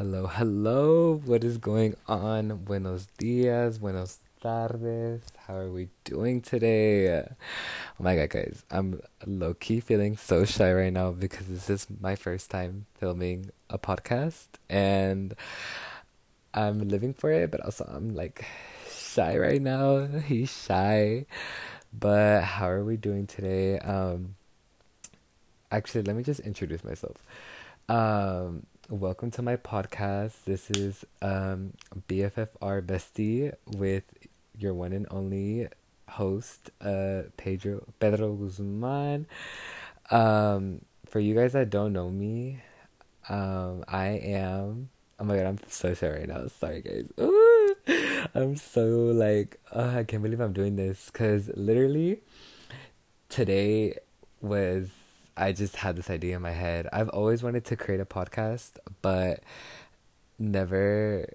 [0.00, 1.20] Hello, hello.
[1.26, 2.64] What is going on?
[2.64, 5.20] Buenos dias, buenos tardes.
[5.46, 7.20] How are we doing today?
[7.20, 8.64] Oh my god, guys.
[8.70, 13.50] I'm low key feeling so shy right now because this is my first time filming
[13.68, 15.34] a podcast and
[16.54, 18.46] I'm living for it, but also I'm like
[18.90, 20.06] shy right now.
[20.26, 21.26] He's shy.
[21.92, 23.78] But how are we doing today?
[23.80, 24.36] Um
[25.70, 27.18] actually, let me just introduce myself.
[27.86, 30.32] Um welcome to my podcast.
[30.46, 31.74] This is um,
[32.08, 34.02] BFFR Bestie with
[34.58, 35.68] your one and only
[36.08, 39.28] host, uh, Pedro Pedro Guzman.
[40.10, 42.62] Um, for you guys that don't know me,
[43.28, 44.90] um, I am.
[45.20, 46.48] Oh my god, I'm so sorry right now.
[46.48, 47.12] Sorry, guys.
[47.20, 47.76] Ooh,
[48.34, 52.22] I'm so like, uh, I can't believe I'm doing this because literally
[53.28, 53.98] today
[54.40, 54.88] was
[55.40, 56.86] I just had this idea in my head.
[56.92, 59.40] I've always wanted to create a podcast, but
[60.38, 61.26] never,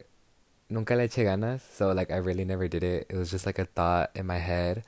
[0.69, 1.61] nunca le eché ganas.
[1.73, 3.07] So like I really never did it.
[3.09, 4.83] It was just like a thought in my head.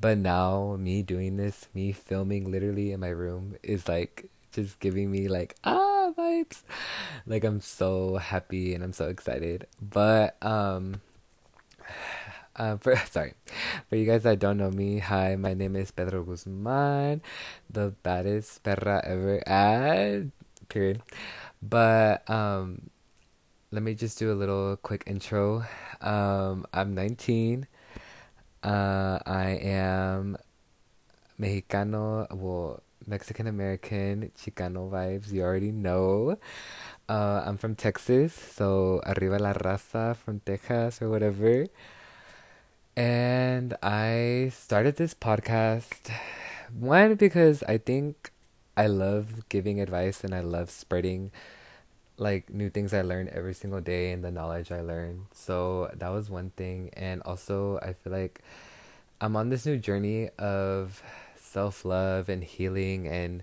[0.00, 5.10] But now me doing this, me filming literally in my room is like just giving
[5.10, 6.62] me like ah vibes.
[7.26, 9.66] Like I'm so happy and I'm so excited.
[9.80, 11.00] But um
[12.60, 13.32] uh, for, sorry,
[13.88, 17.22] for you guys that don't know me, hi, my name is Pedro Guzman,
[17.70, 19.42] the baddest perra ever.
[19.48, 20.28] Ah,
[20.68, 21.00] period.
[21.62, 22.90] But um,
[23.72, 25.64] let me just do a little quick intro.
[26.00, 27.66] Um, I'm 19.
[28.62, 30.36] Uh, I am
[31.40, 35.32] Mexicano, well, Mexican American, Chicano vibes.
[35.32, 36.36] You already know.
[37.08, 41.66] Uh, I'm from Texas, so arriba la raza from Texas or whatever.
[42.96, 46.10] And I started this podcast
[46.78, 48.32] one because I think
[48.76, 51.30] I love giving advice and I love spreading
[52.16, 55.26] like new things I learn every single day and the knowledge I learn.
[55.32, 58.42] So that was one thing and also I feel like
[59.20, 61.02] I'm on this new journey of
[61.36, 63.42] self-love and healing and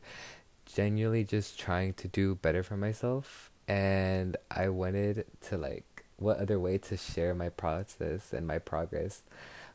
[0.66, 6.60] genuinely just trying to do better for myself and I wanted to like what other
[6.60, 9.22] way to share my process and my progress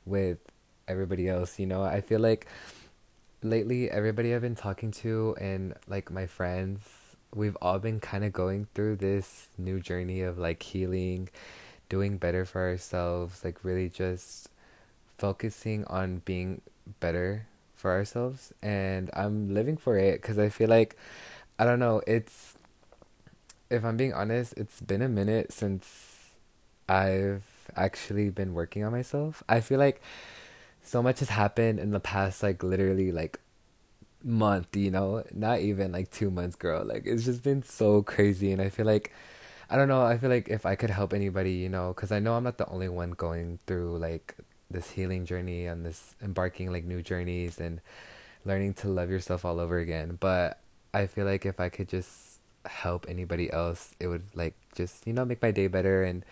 [0.05, 0.39] with
[0.89, 1.83] everybody else you know?
[1.83, 2.47] I feel like
[3.43, 6.81] lately everybody i've been talking to and like my friends
[7.35, 11.29] we've all been kind of going through this new journey of like healing
[11.89, 14.49] doing better for ourselves like really just
[15.19, 16.61] focusing on being
[17.01, 18.53] better for ourselves.
[18.63, 20.97] And i'm living for it because i feel like
[21.59, 22.55] i don't know it's
[23.71, 26.12] if i'm being honest it's been a minute since
[26.93, 27.45] I've
[27.75, 29.43] actually been working on myself.
[29.49, 30.03] I feel like
[30.83, 33.41] so much has happened in the past like literally like
[34.23, 36.85] month, you know, not even like 2 months, girl.
[36.85, 39.13] Like it's just been so crazy and I feel like
[39.71, 42.19] I don't know, I feel like if I could help anybody, you know, cuz I
[42.19, 44.37] know I'm not the only one going through like
[44.71, 47.81] this healing journey and this embarking like new journeys and
[48.45, 50.19] learning to love yourself all over again.
[50.21, 50.61] But
[50.93, 55.13] I feel like if I could just help anybody else, it would like just, you
[55.13, 56.25] know, make my day better and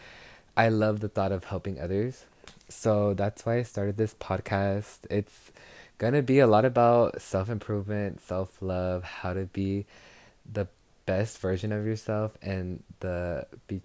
[0.56, 2.25] I love the thought of helping others.
[2.69, 4.99] So that's why I started this podcast.
[5.11, 5.50] It's
[5.99, 9.87] going to be a lot about self improvement, self love, how to be
[10.50, 10.66] the
[11.06, 13.83] best version of yourself, and the be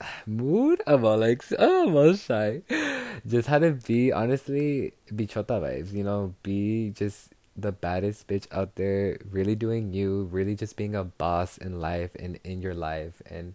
[0.26, 0.82] mood.
[0.86, 2.62] I'm all like, oh, I'm all shy.
[3.26, 8.74] Just how to be, honestly, bichota vibes, you know, be just the baddest bitch out
[8.74, 13.22] there, really doing you, really just being a boss in life and in your life,
[13.30, 13.54] and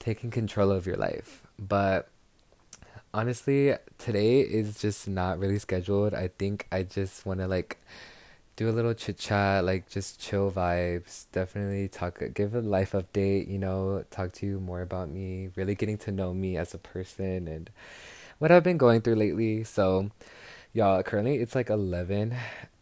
[0.00, 1.46] taking control of your life.
[1.58, 2.08] But
[3.14, 6.14] honestly, today is just not really scheduled.
[6.14, 7.78] I think I just want to like
[8.56, 11.26] do a little chit chat, like just chill vibes.
[11.32, 15.74] Definitely talk, give a life update, you know, talk to you more about me, really
[15.74, 17.70] getting to know me as a person and
[18.38, 19.64] what I've been going through lately.
[19.64, 20.10] So,
[20.72, 22.34] y'all, currently it's like 11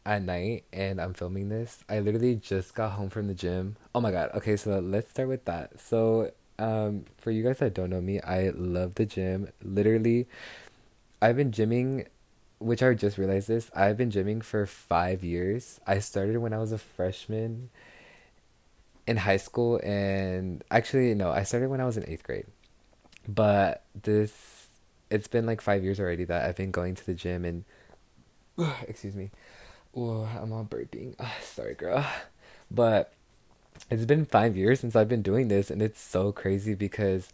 [0.07, 1.85] at night and I'm filming this.
[1.89, 3.77] I literally just got home from the gym.
[3.95, 4.31] Oh my god.
[4.35, 5.81] Okay, so let's start with that.
[5.81, 9.49] So, um, for you guys that don't know me, I love the gym.
[9.63, 10.27] Literally,
[11.23, 12.07] I've been gymming,
[12.59, 13.71] which I just realized this.
[13.75, 15.81] I've been gymming for five years.
[15.87, 17.71] I started when I was a freshman
[19.07, 22.47] in high school, and actually, no, I started when I was in eighth grade.
[23.27, 24.67] But this,
[25.11, 27.65] it's been like five years already that I've been going to the gym, and
[28.87, 29.31] excuse me,
[29.95, 31.15] oh, I'm all burping.
[31.43, 32.05] sorry, girl,
[32.71, 33.13] but
[33.91, 37.29] it's been five years since I've been doing this, and it's so crazy because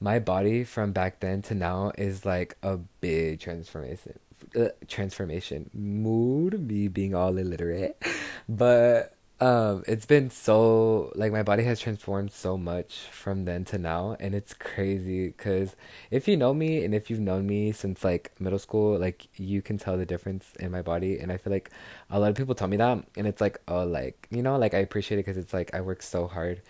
[0.00, 4.18] my body from back then to now is like a big transformation.
[4.56, 8.02] Uh, transformation mood me being all illiterate
[8.48, 13.78] but um, it's been so like my body has transformed so much from then to
[13.78, 15.76] now, and it's crazy because
[16.10, 19.62] if you know me and if you've known me since like middle school, like you
[19.62, 21.70] can tell the difference in my body, and I feel like
[22.10, 24.74] a lot of people tell me that, and it's like oh like you know like
[24.74, 26.60] I appreciate it because it's like I work so hard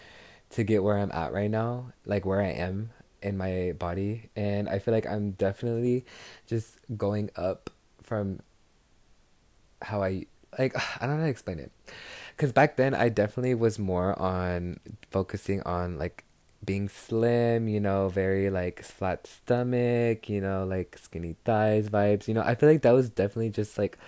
[0.50, 2.90] to get where I'm at right now, like where I am
[3.20, 6.04] in my body, and I feel like I'm definitely
[6.46, 7.70] just going up
[8.02, 8.40] from
[9.82, 10.26] how I
[10.58, 11.72] like I don't know how to explain it
[12.40, 16.24] because back then I definitely was more on focusing on like
[16.64, 22.28] being slim, you know, very like flat stomach, you know, like skinny thighs vibes.
[22.28, 23.98] You know, I feel like that was definitely just like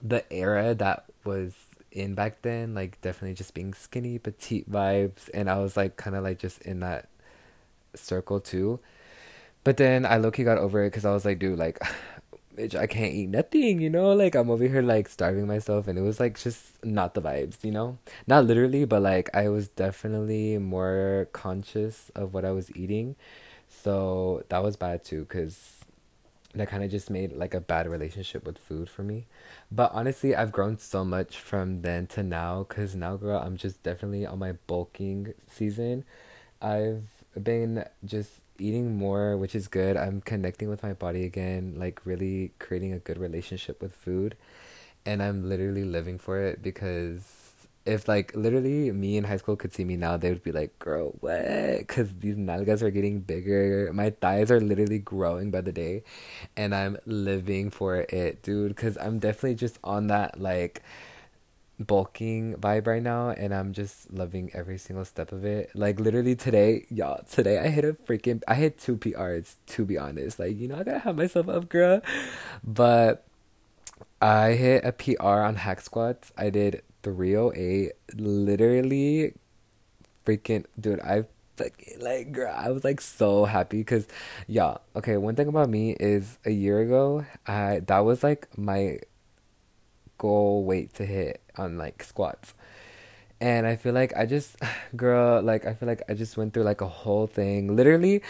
[0.00, 1.52] the era that was
[1.90, 6.14] in back then, like definitely just being skinny, petite vibes, and I was like kind
[6.14, 7.08] of like just in that
[7.96, 8.78] circle too.
[9.64, 11.80] But then I low key got over it because I was like, dude, like
[12.56, 14.12] bitch, I can't eat nothing, you know?
[14.12, 17.64] Like, I'm over here, like, starving myself, and it was, like, just not the vibes,
[17.64, 17.98] you know?
[18.26, 23.16] Not literally, but, like, I was definitely more conscious of what I was eating.
[23.68, 25.80] So that was bad, too, because
[26.54, 29.26] that kind of just made, like, a bad relationship with food for me.
[29.72, 33.82] But honestly, I've grown so much from then to now, because now, girl, I'm just
[33.82, 36.04] definitely on my bulking season.
[36.62, 37.08] I've
[37.42, 39.96] been just eating more, which is good.
[39.96, 44.36] I'm connecting with my body again, like really creating a good relationship with food.
[45.06, 47.22] And I'm literally living for it because
[47.86, 50.78] if like literally me in high school could see me now, they would be like,
[50.78, 53.90] "Girl, what?" Because these nalgas are getting bigger.
[53.92, 56.02] My thighs are literally growing by the day,
[56.56, 58.74] and I'm living for it, dude.
[58.74, 60.82] Because I'm definitely just on that like
[61.78, 65.70] bulking vibe right now and I'm just loving every single step of it.
[65.74, 69.98] Like literally today, y'all, today I hit a freaking I hit two PRs to be
[69.98, 70.38] honest.
[70.38, 72.00] Like, you know, I gotta have myself up, girl.
[72.62, 73.26] But
[74.20, 76.32] I hit a PR on hack squats.
[76.36, 77.92] I did 308.
[78.16, 79.34] Literally
[80.24, 81.24] freaking dude, I
[81.56, 84.06] fucking like girl, I was like so happy because
[84.46, 88.98] y'all, okay, one thing about me is a year ago, I that was like my
[90.18, 92.54] goal weight to hit on like squats.
[93.40, 94.56] And I feel like I just,
[94.96, 97.76] girl, like I feel like I just went through like a whole thing.
[97.76, 98.22] Literally,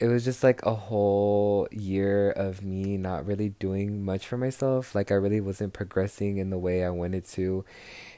[0.00, 4.94] it was just like a whole year of me not really doing much for myself.
[4.94, 7.66] Like I really wasn't progressing in the way I wanted to.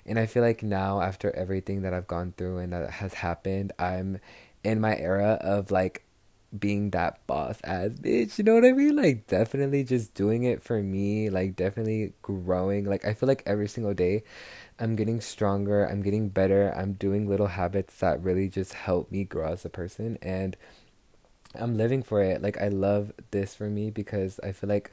[0.06, 3.72] And I feel like now after everything that I've gone through and that has happened,
[3.80, 4.20] I'm
[4.62, 6.01] in my era of like
[6.58, 8.96] being that boss ass bitch, you know what I mean?
[8.96, 12.84] Like definitely just doing it for me, like definitely growing.
[12.84, 14.22] Like I feel like every single day
[14.78, 19.24] I'm getting stronger, I'm getting better, I'm doing little habits that really just help me
[19.24, 20.56] grow as a person and
[21.54, 22.42] I'm living for it.
[22.42, 24.90] Like I love this for me because I feel like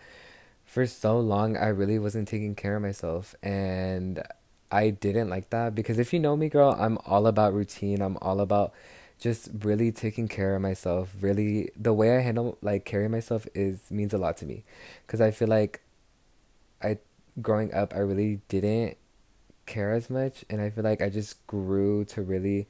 [0.65, 4.23] for so long I really wasn't taking care of myself and
[4.71, 8.01] I didn't like that because if you know me girl, I'm all about routine.
[8.01, 8.73] I'm all about
[9.19, 13.79] just really taking care of myself really the way i handle like carry myself is
[13.91, 14.63] means a lot to me.
[15.05, 15.81] Because i feel like
[16.81, 16.97] i
[17.41, 18.97] growing up i really didn't
[19.65, 22.67] care as much and i feel like i just grew to really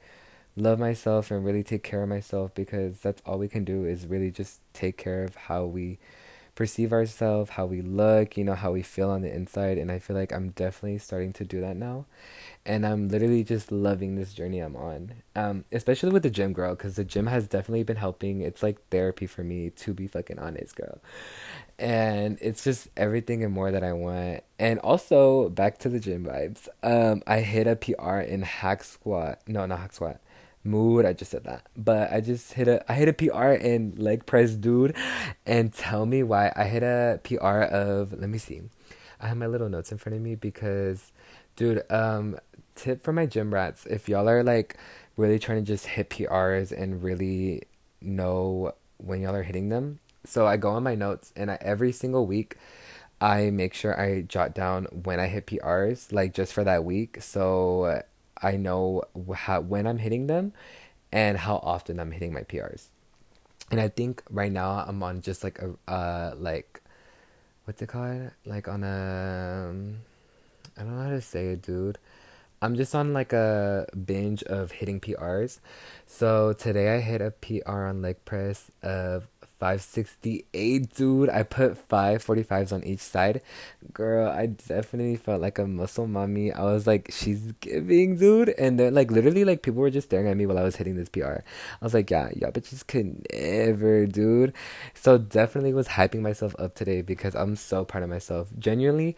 [0.56, 4.06] love myself and really take care of myself because that's all we can do is
[4.06, 5.98] really just take care of how we
[6.54, 9.78] perceive ourselves, how we look, you know, how we feel on the inside.
[9.78, 12.06] And I feel like I'm definitely starting to do that now
[12.66, 15.14] and I'm literally just loving this journey I'm on.
[15.34, 18.42] Um, especially with the gym, girl, because the gym has definitely been helping.
[18.42, 20.98] It's like therapy for me, to be fucking honest, girl.
[21.78, 24.44] And it's just everything and more that I want.
[24.58, 26.68] And also back to the gym vibes.
[26.82, 29.40] Um, I hit a PR in hack squat.
[29.46, 30.20] No, not hack squat.
[30.64, 31.06] Mood.
[31.06, 34.26] I just said that, but I just hit a I hit a PR in leg
[34.26, 34.94] press, dude.
[35.46, 38.12] And tell me why I hit a PR of.
[38.12, 38.62] Let me see.
[39.20, 41.12] I have my little notes in front of me because,
[41.56, 41.82] dude.
[41.90, 42.36] Um,
[42.74, 44.76] tip for my gym rats if y'all are like
[45.16, 47.62] really trying to just hit PRs and really
[48.00, 49.98] know when y'all are hitting them.
[50.24, 52.56] So I go on my notes and I, every single week
[53.20, 57.18] I make sure I jot down when I hit PRs, like just for that week,
[57.20, 58.02] so
[58.42, 59.02] I know
[59.34, 60.52] how when I'm hitting them
[61.12, 62.88] and how often I'm hitting my PRs.
[63.70, 66.80] And I think right now I'm on just like a uh like
[67.64, 68.30] what's it called?
[68.44, 69.96] Like on a um,
[70.76, 71.98] I don't know how to say it, dude.
[72.62, 75.60] I'm just on like a binge of hitting PRs.
[76.06, 79.28] So today I hit a PR on leg press of
[79.60, 81.28] 568, dude.
[81.28, 83.42] I put 545s on each side.
[83.92, 86.50] Girl, I definitely felt like a muscle mommy.
[86.50, 88.48] I was like, she's giving, dude.
[88.58, 90.96] And then, like, literally, like, people were just staring at me while I was hitting
[90.96, 91.26] this PR.
[91.26, 94.54] I was like, yeah, yeah, bitches could never, dude.
[94.94, 98.48] So definitely was hyping myself up today because I'm so proud of myself.
[98.58, 99.14] Genuinely,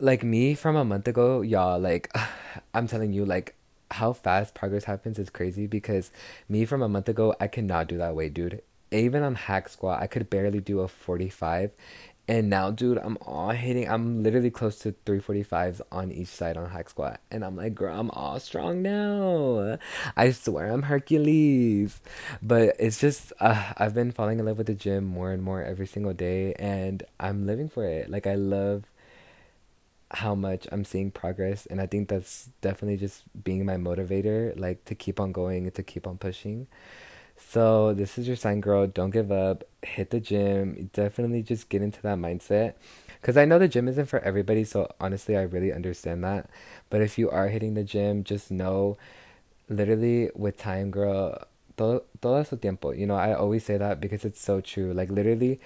[0.00, 2.10] like me from a month ago, y'all, like
[2.74, 3.56] I'm telling you, like
[3.92, 6.10] how fast progress happens is crazy because
[6.48, 8.62] me from a month ago, I cannot do that weight, dude.
[8.92, 11.72] Even on hack squat, I could barely do a 45
[12.28, 13.88] and now, dude, I'm all hitting.
[13.88, 17.20] I'm literally close to 345s on each side on hack squat.
[17.32, 19.78] And I'm like, girl, I'm all strong now.
[20.16, 22.00] I swear I'm Hercules.
[22.40, 25.62] But it's just, uh, I've been falling in love with the gym more and more
[25.62, 26.54] every single day.
[26.54, 28.08] And I'm living for it.
[28.08, 28.84] Like, I love
[30.12, 31.66] how much I'm seeing progress.
[31.66, 35.74] And I think that's definitely just being my motivator, like to keep on going and
[35.74, 36.68] to keep on pushing.
[37.36, 38.86] So this is your sign, girl.
[38.86, 39.64] Don't give up.
[39.82, 40.90] Hit the gym.
[40.92, 42.74] Definitely just get into that mindset.
[43.20, 44.64] Because I know the gym isn't for everybody.
[44.64, 46.48] So honestly, I really understand that.
[46.90, 48.96] But if you are hitting the gym, just know,
[49.68, 51.46] literally, with time, girl,
[51.76, 52.90] todo, todo su tiempo.
[52.92, 54.92] You know, I always say that because it's so true.
[54.92, 55.60] Like literally,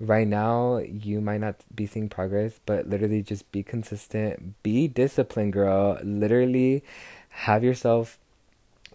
[0.00, 4.62] right now you might not be seeing progress, but literally just be consistent.
[4.62, 5.98] Be disciplined, girl.
[6.02, 6.82] Literally,
[7.28, 8.18] have yourself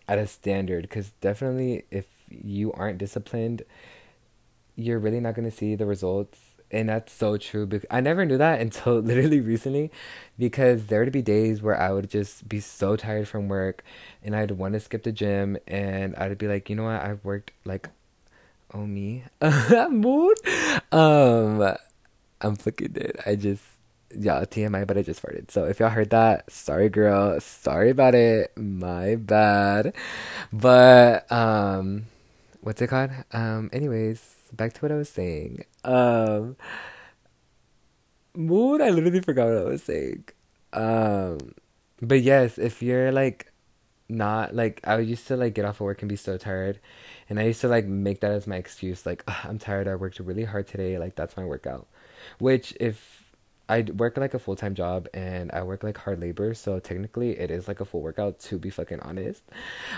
[0.07, 0.83] at a standard.
[0.83, 3.63] Because definitely, if you aren't disciplined,
[4.75, 6.39] you're really not going to see the results.
[6.69, 7.65] And that's so true.
[7.65, 9.91] Because I never knew that until literally recently
[10.37, 13.83] because there would be days where I would just be so tired from work
[14.23, 17.01] and I'd want to skip the gym and I'd be like, you know what?
[17.01, 17.89] I've worked like,
[18.73, 19.23] oh me,
[19.89, 20.37] mood.
[20.91, 21.75] Um,
[22.41, 23.17] I'm fucking dead.
[23.25, 23.63] I just,
[24.15, 25.51] yeah, TMI, but I just farted.
[25.51, 27.39] So if y'all heard that, sorry, girl.
[27.39, 28.55] Sorry about it.
[28.57, 29.93] My bad.
[30.51, 32.05] But, um,
[32.67, 33.11] what's it called?
[33.31, 35.63] Um, anyways, back to what I was saying.
[35.85, 36.57] Um,
[38.35, 38.81] mood.
[38.81, 40.25] I literally forgot what I was saying.
[40.73, 41.37] Um,
[42.01, 43.53] but yes, if you're like
[44.09, 46.81] not like I used to like get off of work and be so tired,
[47.29, 49.05] and I used to like make that as my excuse.
[49.05, 49.87] Like I'm tired.
[49.87, 50.97] I worked really hard today.
[50.97, 51.87] Like that's my workout.
[52.37, 53.26] Which if
[53.69, 57.37] I work like a full time job and I work like hard labor, so technically
[57.37, 59.43] it is like a full workout to be fucking honest.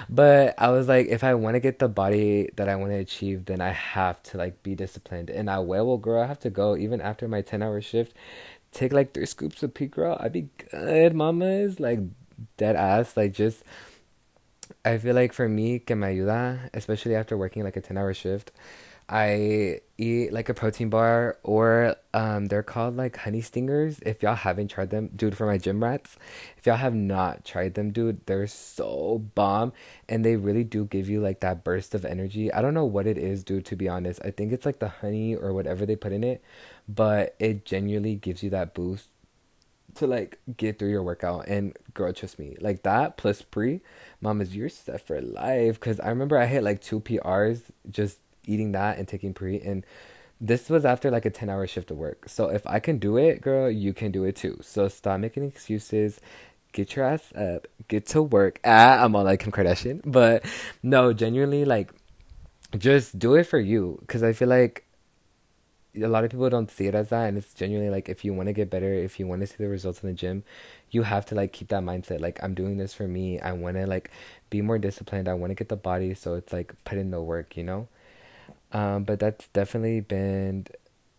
[0.09, 2.97] But I was like, if I want to get the body that I want to
[2.97, 5.29] achieve, then I have to like be disciplined.
[5.29, 8.13] And I will, girl, I have to go even after my ten hour shift.
[8.71, 10.17] Take like three scoops of pea, girl.
[10.19, 11.79] I'd be good, mamas.
[11.79, 11.99] Like
[12.57, 13.15] dead ass.
[13.17, 13.63] Like just,
[14.85, 18.13] I feel like for me, que me ayuda, especially after working like a ten hour
[18.13, 18.51] shift
[19.09, 23.99] I eat like a protein bar or um they're called like honey stingers.
[24.05, 26.15] If y'all haven't tried them, dude, for my gym rats,
[26.57, 29.73] if y'all have not tried them, dude, they're so bomb
[30.07, 32.53] and they really do give you like that burst of energy.
[32.53, 34.21] I don't know what it is, dude, to be honest.
[34.23, 36.43] I think it's like the honey or whatever they put in it,
[36.87, 39.07] but it genuinely gives you that boost
[39.95, 43.81] to like get through your workout and girl trust me like that plus pre
[44.21, 48.71] mamas you're set for life because i remember i hit like two prs just eating
[48.73, 49.85] that and taking pre and
[50.41, 52.29] this was after like a 10 hour shift of work.
[52.29, 54.57] So if I can do it, girl, you can do it too.
[54.61, 56.19] So stop making excuses.
[56.71, 57.67] Get your ass up.
[57.87, 58.59] Get to work.
[58.63, 60.01] Ah, I'm all like Kim Kardashian.
[60.05, 60.45] But
[60.83, 61.91] no, genuinely, like,
[62.77, 63.97] just do it for you.
[64.01, 64.85] Because I feel like
[65.95, 67.27] a lot of people don't see it as that.
[67.27, 69.55] And it's genuinely like, if you want to get better, if you want to see
[69.57, 70.43] the results in the gym,
[70.91, 72.21] you have to like keep that mindset.
[72.21, 73.39] Like, I'm doing this for me.
[73.41, 74.11] I want to like
[74.51, 75.27] be more disciplined.
[75.27, 76.13] I want to get the body.
[76.13, 77.87] So it's like put in the work, you know?
[78.71, 80.67] Um, but that's definitely been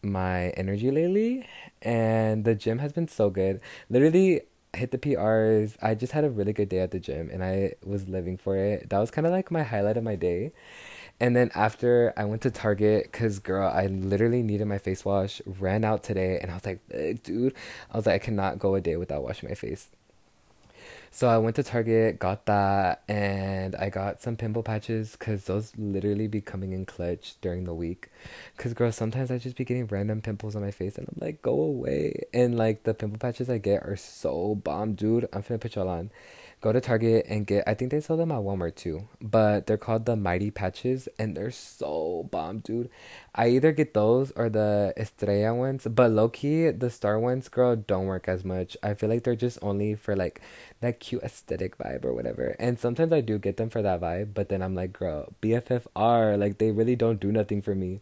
[0.03, 1.47] my energy lately,
[1.83, 3.61] and the gym has been so good.
[3.89, 4.43] Literally,
[4.73, 5.77] hit the PRs.
[5.83, 8.57] I just had a really good day at the gym, and I was living for
[8.57, 8.89] it.
[8.91, 10.53] That was kind of like my highlight of my day.
[11.21, 15.43] And then after I went to Target, cause girl, I literally needed my face wash.
[15.47, 16.81] Ran out today, and I was like,
[17.23, 17.55] dude,
[17.93, 19.89] I was like, I cannot go a day without washing my face.
[21.13, 25.73] So I went to Target, got that, and I got some pimple patches because those
[25.77, 28.11] literally be coming in clutch during the week.
[28.57, 31.43] Because, girl, sometimes I just be getting random pimples on my face, and I'm like,
[31.43, 32.23] go away.
[32.33, 35.29] And, like, the pimple patches I get are so bomb, dude.
[35.33, 36.11] I'm finna put y'all on
[36.61, 39.09] go to Target and get I think they sell them at Walmart too.
[39.21, 42.91] But they're called the Mighty Patches and they're so bomb, dude.
[43.35, 47.77] I either get those or the Estrella ones, but low key the star ones, girl,
[47.77, 48.77] don't work as much.
[48.83, 50.41] I feel like they're just only for like
[50.81, 52.57] that cute aesthetic vibe or whatever.
[52.59, 56.39] And sometimes I do get them for that vibe, but then I'm like, girl, BFFR,
[56.39, 58.01] like they really don't do nothing for me.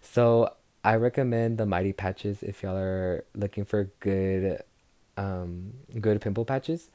[0.00, 4.62] So I recommend the Mighty Patches if y'all are looking for good
[5.18, 6.90] um good pimple patches.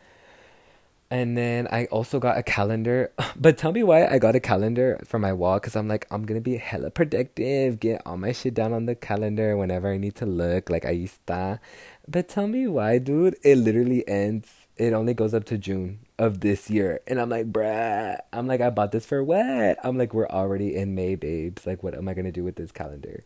[1.13, 3.11] And then I also got a calendar.
[3.35, 6.25] But tell me why I got a calendar for my wall because I'm like, I'm
[6.25, 9.97] going to be hella productive, get all my shit down on the calendar whenever I
[9.97, 11.59] need to look like used.
[12.07, 13.35] But tell me why, dude.
[13.43, 17.01] It literally ends, it only goes up to June of this year.
[17.05, 19.77] And I'm like, bruh, I'm like, I bought this for what?
[19.83, 21.67] I'm like, we're already in May, babes.
[21.67, 23.23] Like, what am I going to do with this calendar?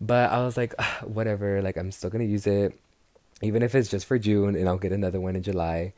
[0.00, 1.60] But I was like, ah, whatever.
[1.60, 2.78] Like, I'm still going to use it
[3.42, 5.94] even if it's just for June and I'll get another one in July.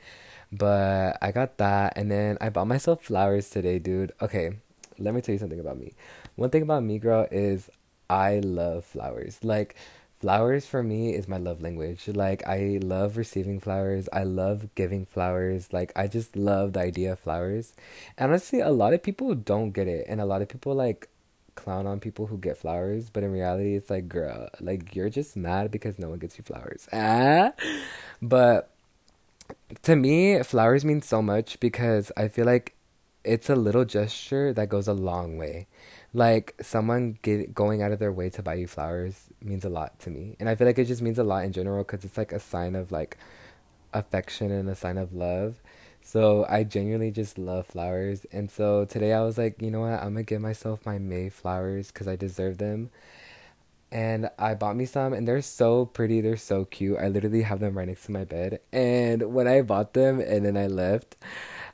[0.53, 4.13] But I got that and then I bought myself flowers today, dude.
[4.21, 4.53] Okay,
[4.99, 5.95] let me tell you something about me.
[6.37, 7.71] One thing about me, girl, is
[8.11, 9.39] I love flowers.
[9.43, 9.77] Like
[10.21, 12.07] flowers for me is my love language.
[12.09, 14.09] Like I love receiving flowers.
[14.13, 15.73] I love giving flowers.
[15.73, 17.73] Like I just love the idea of flowers.
[18.19, 21.09] And honestly, a lot of people don't get it and a lot of people like
[21.55, 25.37] clown on people who get flowers, but in reality, it's like, girl, like you're just
[25.37, 26.89] mad because no one gets you flowers.
[26.93, 27.53] Ah,
[28.21, 28.72] but
[29.83, 32.75] to me, flowers mean so much because I feel like
[33.25, 35.67] it's a little gesture that goes a long way.
[36.15, 39.99] Like someone get, going out of their way to buy you flowers means a lot
[40.01, 42.19] to me, and I feel like it just means a lot in general because it's
[42.19, 43.17] like a sign of like
[43.93, 45.57] affection and a sign of love.
[46.03, 48.27] So I genuinely just love flowers.
[48.33, 50.03] And so today I was like, you know what?
[50.03, 52.91] I'm gonna give myself my May flowers because I deserve them.
[53.93, 56.21] And I bought me some and they're so pretty.
[56.21, 56.99] They're so cute.
[56.99, 58.61] I literally have them right next to my bed.
[58.73, 61.17] And when I bought them and then I left,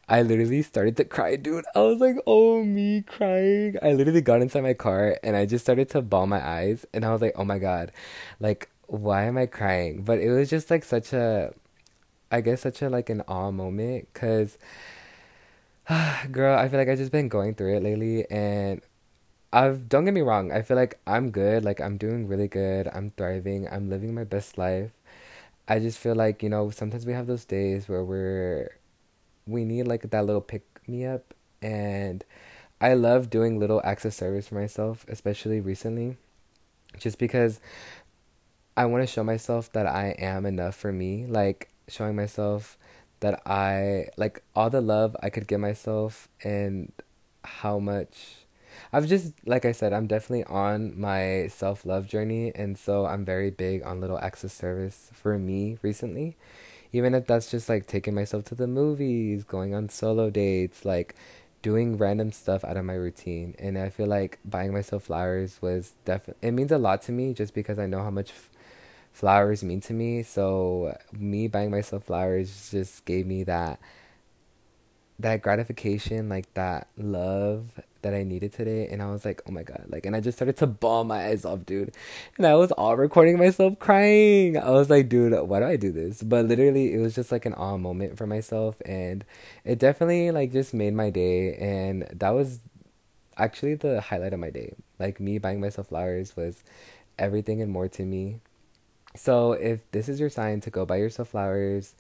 [0.09, 1.65] I literally started to cry, dude.
[1.77, 3.77] I was like, oh, me crying.
[3.83, 6.85] I literally got inside my car and I just started to bawl my eyes.
[6.93, 7.93] And I was like, oh my God,
[8.41, 10.03] like, why am I crying?
[10.03, 11.55] But it was just like such a
[12.31, 14.59] I guess such a like an awe moment because
[16.31, 18.81] girl, I feel like I've just been going through it lately and
[19.53, 22.89] I've don't get me wrong, I feel like I'm good, like I'm doing really good,
[22.93, 24.91] I'm thriving, I'm living my best life.
[25.69, 28.79] I just feel like, you know, sometimes we have those days where we're
[29.47, 32.25] we need like that little pick me up and
[32.81, 36.17] I love doing little acts of service for myself, especially recently.
[36.99, 37.61] Just because
[38.77, 41.27] I want to show myself that I am enough for me.
[41.27, 42.79] Like showing myself
[43.21, 46.93] that I like all the love I could give myself and
[47.43, 48.38] how much
[48.93, 53.25] I've just like I said, I'm definitely on my self love journey and so I'm
[53.25, 56.37] very big on little acts of service for me recently.
[56.93, 61.15] Even if that's just like taking myself to the movies, going on solo dates, like
[61.63, 63.55] doing random stuff out of my routine.
[63.59, 67.35] And I feel like buying myself flowers was definitely it means a lot to me
[67.35, 68.33] just because I know how much
[69.13, 70.23] flowers mean to me.
[70.23, 73.81] So me buying myself flowers just gave me that
[75.21, 78.87] that gratification, like that love that I needed today.
[78.87, 79.87] And I was like, oh my God.
[79.89, 81.93] Like, and I just started to bawl my eyes off, dude.
[82.37, 84.57] And I was all recording myself crying.
[84.57, 86.23] I was like, dude, why do I do this?
[86.23, 88.81] But literally, it was just like an awe moment for myself.
[88.87, 89.25] And
[89.65, 91.55] it definitely, like, just made my day.
[91.57, 92.61] And that was
[93.37, 94.75] actually the highlight of my day.
[95.01, 96.63] Like, me buying myself flowers was
[97.19, 98.39] everything and more to me.
[99.17, 101.95] So if this is your sign to go buy yourself flowers,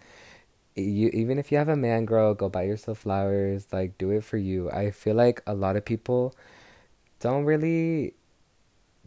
[0.79, 4.25] you even if you have a man girl, go buy yourself flowers, like do it
[4.25, 4.71] for you.
[4.71, 6.35] I feel like a lot of people
[7.21, 8.15] don't really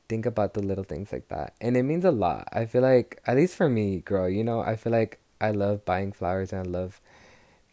[0.09, 1.53] think about the little things like that.
[1.61, 2.47] And it means a lot.
[2.51, 5.85] I feel like at least for me, girl, you know, I feel like I love
[5.85, 6.99] buying flowers and I love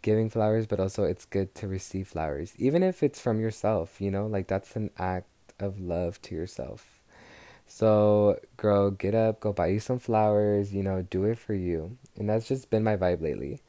[0.02, 2.54] giving flowers, but also it's good to receive flowers.
[2.58, 5.26] Even if it's from yourself, you know, like that's an act
[5.58, 7.00] of love to yourself.
[7.66, 11.98] So, girl, get up, go buy you some flowers, you know, do it for you.
[12.16, 13.60] And that's just been my vibe lately.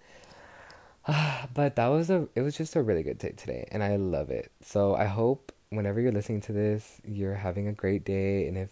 [1.53, 4.29] but that was a it was just a really good day today and I love
[4.29, 4.51] it.
[4.61, 8.69] So, I hope whenever you're listening to this, you're having a great day and if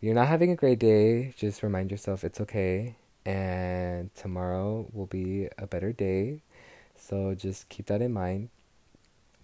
[0.00, 5.48] you're not having a great day, just remind yourself it's okay and tomorrow will be
[5.58, 6.42] a better day.
[6.96, 8.48] So, just keep that in mind.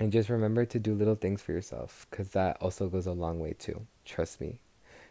[0.01, 3.41] And just remember to do little things for yourself cuz that also goes a long
[3.41, 3.87] way too.
[4.05, 4.59] Trust me.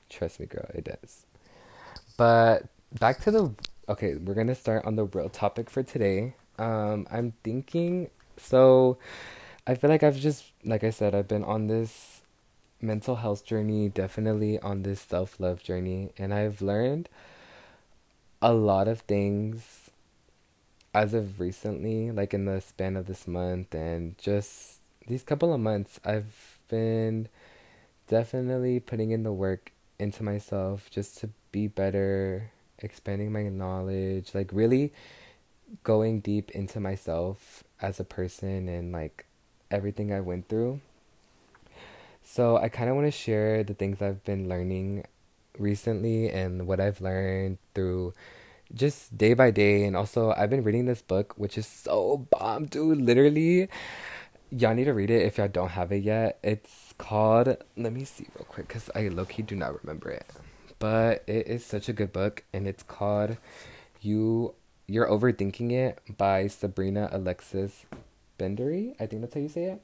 [0.10, 1.26] Trust me, girl, it does.
[2.18, 2.68] But
[3.00, 3.54] back to the
[3.90, 6.34] okay, we're gonna start on the real topic for today.
[6.58, 8.98] Um, I'm thinking so.
[9.66, 12.22] I feel like I've just like I said, I've been on this
[12.82, 17.10] mental health journey, definitely on this self love journey, and I've learned
[18.42, 19.90] a lot of things
[20.94, 25.60] as of recently, like in the span of this month and just these couple of
[25.60, 26.00] months.
[26.06, 27.28] I've been
[28.08, 34.50] definitely putting in the work into myself just to be better, expanding my knowledge, like
[34.54, 34.94] really
[35.84, 39.26] going deep into myself as a person and like
[39.70, 40.82] everything I went through.
[42.24, 45.06] So I kind of want to share the things I've been learning
[45.58, 48.14] recently and what I've learned through
[48.74, 52.66] just day by day and also I've been reading this book which is so bomb
[52.66, 53.70] dude literally
[54.52, 57.56] y'all need to read it if y'all don't have it yet it's called.
[57.76, 60.26] Let me see real quick because I low do not remember it,
[60.80, 63.38] but it is such a good book, and it's called
[64.02, 64.56] "You
[64.90, 67.86] You're Overthinking It" by Sabrina Alexis
[68.40, 68.96] Bendory.
[69.02, 69.82] I think that's how you say it.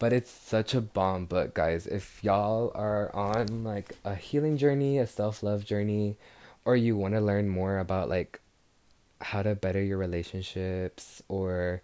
[0.00, 1.86] But it's such a bomb book, guys.
[1.86, 6.16] If y'all are on like a healing journey, a self love journey,
[6.64, 8.40] or you want to learn more about like
[9.20, 11.82] how to better your relationships or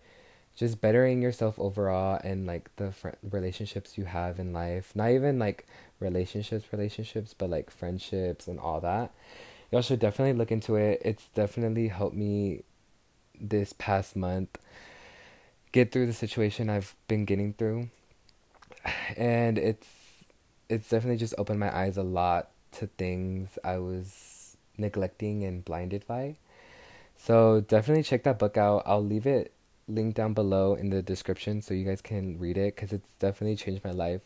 [0.56, 4.90] just bettering yourself overall and like the fr- relationships you have in life.
[4.96, 5.68] Not even like
[6.00, 9.12] relationships, relationships, but like friendships and all that.
[9.70, 11.00] Y'all should definitely look into it.
[11.04, 12.62] It's definitely helped me
[13.40, 14.58] this past month
[15.72, 17.88] get through the situation I've been getting through.
[19.16, 19.86] And it's
[20.68, 26.06] it's definitely just opened my eyes a lot to things I was neglecting and blinded
[26.06, 26.36] by.
[27.16, 28.82] So definitely check that book out.
[28.86, 29.52] I'll leave it
[29.88, 33.56] linked down below in the description so you guys can read it because it's definitely
[33.56, 34.22] changed my life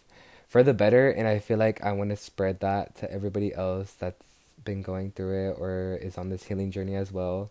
[0.46, 1.10] for the better.
[1.10, 4.24] And I feel like I want to spread that to everybody else that's
[4.64, 7.50] been going through it or is on this healing journey as well.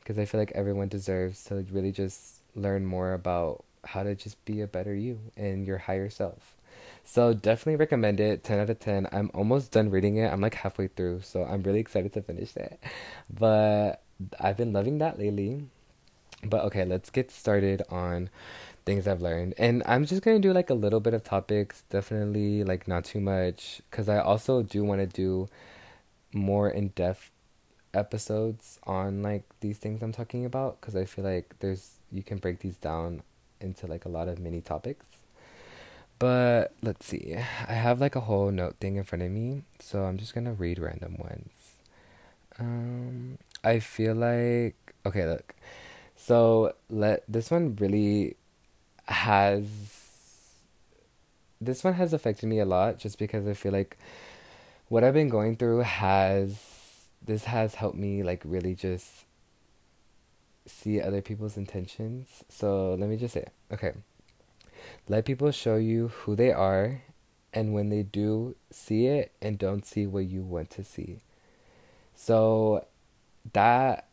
[0.00, 4.42] Because I feel like everyone deserves to really just learn more about how to just
[4.44, 6.56] be a better you and your higher self.
[7.04, 8.42] So definitely recommend it.
[8.42, 9.08] 10 out of 10.
[9.12, 10.32] I'm almost done reading it.
[10.32, 12.80] I'm like halfway through, so I'm really excited to finish it.
[13.30, 14.02] But
[14.40, 15.62] I've been loving that lately.
[16.44, 18.28] But okay, let's get started on
[18.84, 19.54] things I've learned.
[19.58, 23.04] And I'm just going to do like a little bit of topics, definitely like not
[23.04, 25.48] too much cuz I also do want to do
[26.36, 27.30] more in-depth
[27.94, 32.38] episodes on like these things I'm talking about cuz I feel like there's you can
[32.38, 33.22] break these down
[33.60, 35.06] into like a lot of mini topics.
[36.18, 37.36] But let's see.
[37.68, 40.52] I have like a whole note thing in front of me, so I'm just to
[40.52, 41.50] read random ones.
[42.58, 45.54] Um I feel like okay, look.
[46.16, 48.36] So let this one really
[49.06, 49.66] has
[51.60, 53.98] this one has affected me a lot just because I feel like
[54.88, 56.58] what I've been going through has
[57.22, 59.24] this has helped me like really just
[60.66, 62.44] see other people's intentions.
[62.48, 63.92] So let me just say, okay.
[65.08, 67.02] Let people show you who they are
[67.52, 71.20] and when they do see it and don't see what you want to see.
[72.14, 72.86] So
[73.52, 74.08] that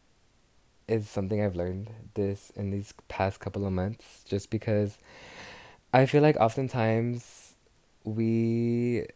[0.87, 4.97] is something I've learned this in these past couple of months just because
[5.93, 7.55] I feel like oftentimes
[8.03, 9.07] we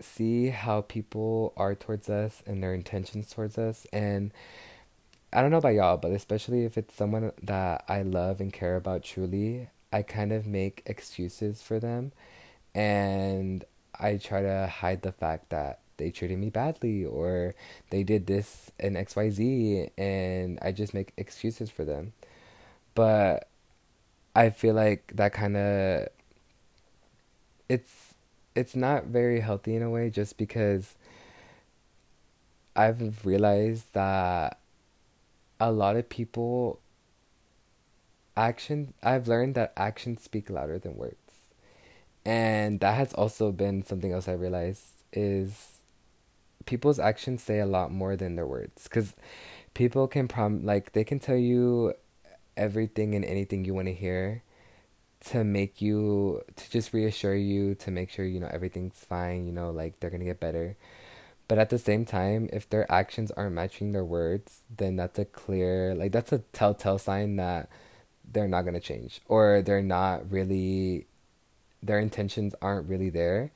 [0.00, 4.32] see how people are towards us and their intentions towards us and
[5.32, 8.76] I don't know about y'all, but especially if it's someone that I love and care
[8.76, 12.12] about truly, I kind of make excuses for them
[12.72, 13.64] and
[13.98, 17.54] I try to hide the fact that they treated me badly or
[17.90, 22.12] they did this and XYZ and I just make excuses for them.
[22.94, 23.48] But
[24.36, 26.08] I feel like that kind of
[27.68, 28.13] it's
[28.54, 30.94] it's not very healthy in a way just because
[32.76, 34.58] I've realized that
[35.60, 36.80] a lot of people
[38.36, 41.16] action I've learned that actions speak louder than words.
[42.24, 45.80] And that has also been something else I realized is
[46.66, 49.14] people's actions say a lot more than their words because
[49.74, 51.92] people can prom like they can tell you
[52.56, 54.42] everything and anything you want to hear
[55.26, 59.52] to make you to just reassure you to make sure you know everything's fine you
[59.52, 60.76] know like they're gonna get better
[61.48, 65.24] but at the same time if their actions aren't matching their words then that's a
[65.24, 67.68] clear like that's a telltale sign that
[68.32, 71.06] they're not gonna change or they're not really
[71.84, 73.52] their intentions aren't really there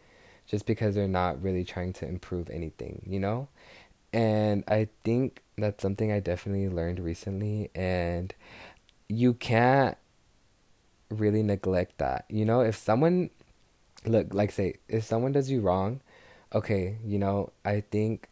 [0.46, 3.48] just because they're not really trying to improve anything, you know?
[4.12, 8.34] And I think that's something I definitely learned recently and
[9.08, 9.96] you can't
[11.10, 12.24] really neglect that.
[12.28, 13.30] You know, if someone
[14.04, 16.00] look, like say, if someone does you wrong,
[16.54, 18.28] okay, you know, I think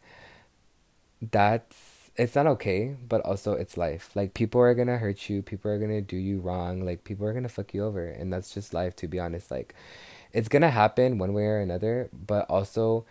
[1.21, 4.11] that's it's not okay, but also it's life.
[4.15, 7.33] Like people are gonna hurt you, people are gonna do you wrong, like people are
[7.33, 8.95] gonna fuck you over, and that's just life.
[8.97, 9.75] To be honest, like
[10.33, 13.05] it's gonna happen one way or another, but also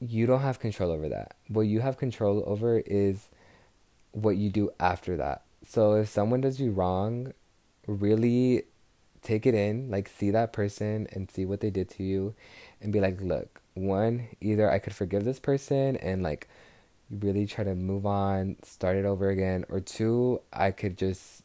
[0.00, 1.36] you don't have control over that.
[1.48, 3.28] What you have control over is
[4.12, 5.42] what you do after that.
[5.66, 7.32] So if someone does you wrong,
[7.86, 8.64] really
[9.22, 12.34] take it in, like see that person and see what they did to you
[12.80, 16.48] and be like, look, one, either I could forgive this person and like
[17.10, 21.42] really try to move on, start it over again, or two, I could just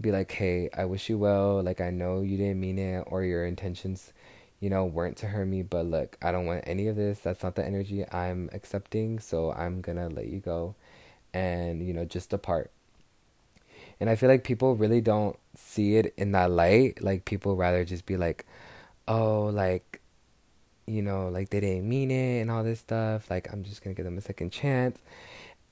[0.00, 1.62] be like, hey, I wish you well.
[1.62, 4.12] Like, I know you didn't mean it or your intentions,
[4.60, 7.20] you know, weren't to hurt me, but look, I don't want any of this.
[7.20, 9.18] That's not the energy I'm accepting.
[9.18, 10.74] So I'm to let you go
[11.32, 12.70] and, you know, just depart.
[14.00, 17.02] And I feel like people really don't see it in that light.
[17.02, 18.46] Like, people rather just be like,
[19.06, 20.00] oh, like,
[20.86, 23.30] you know, like they didn't mean it and all this stuff.
[23.30, 24.98] Like, I'm just to give them a second chance.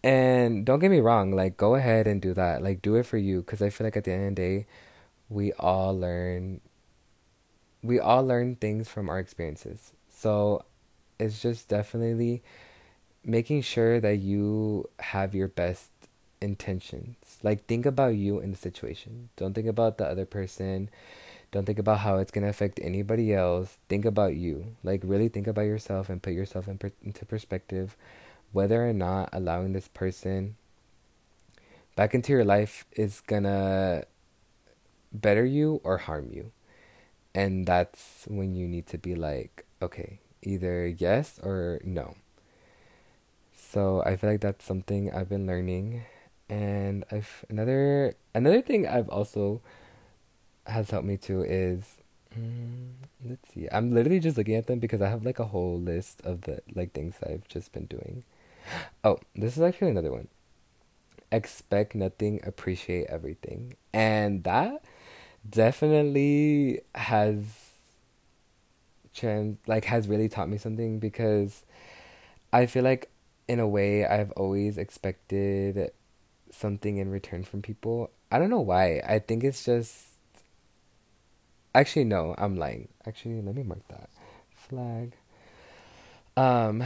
[0.03, 2.63] And don't get me wrong, like go ahead and do that.
[2.63, 4.67] Like do it for you cuz I feel like at the end of the day
[5.29, 6.61] we all learn
[7.83, 9.93] we all learn things from our experiences.
[10.09, 10.65] So
[11.19, 12.43] it's just definitely
[13.25, 15.91] making sure that you have your best
[16.41, 17.17] intentions.
[17.43, 19.31] Like think about you in the situation.
[19.37, 20.91] Don't think about the other person.
[21.51, 23.79] Don't think about how it's going to affect anybody else.
[23.89, 24.77] Think about you.
[24.83, 27.97] Like really think about yourself and put yourself in per- into perspective
[28.53, 30.57] whether or not allowing this person
[31.97, 34.07] back into your life is going to
[35.13, 36.53] better you or harm you.
[37.35, 42.17] And that's when you need to be like, okay, either yes or no.
[43.55, 46.05] So I feel like that's something I've been learning
[46.49, 49.61] and I've another another thing I've also
[50.67, 51.97] has helped me too is
[52.37, 52.91] mm,
[53.25, 53.69] let's see.
[53.71, 56.61] I'm literally just looking at them because I have like a whole list of the
[56.75, 58.25] like things I've just been doing.
[59.03, 60.29] Oh, this is actually another one.
[61.33, 63.77] Expect nothing, appreciate everything.
[63.93, 64.85] And that
[65.49, 67.45] definitely has
[69.15, 71.65] trans like has really taught me something because
[72.53, 73.11] I feel like
[73.49, 75.91] in a way I've always expected
[76.51, 78.11] something in return from people.
[78.31, 79.01] I don't know why.
[79.07, 80.09] I think it's just.
[81.75, 82.89] Actually, no, I'm lying.
[83.07, 84.11] Actually, let me mark that
[84.55, 85.13] flag.
[86.37, 86.85] Um,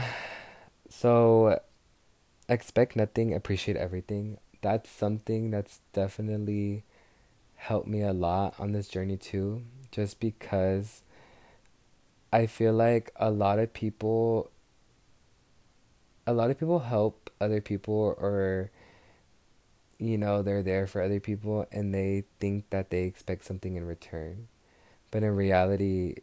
[0.89, 1.59] so
[2.49, 4.37] expect nothing, appreciate everything.
[4.61, 6.83] That's something that's definitely
[7.55, 11.01] helped me a lot on this journey too, just because
[12.31, 14.49] I feel like a lot of people
[16.25, 18.71] a lot of people help other people or
[20.03, 23.85] you know, they're there for other people and they think that they expect something in
[23.85, 24.47] return.
[25.11, 26.15] But in reality,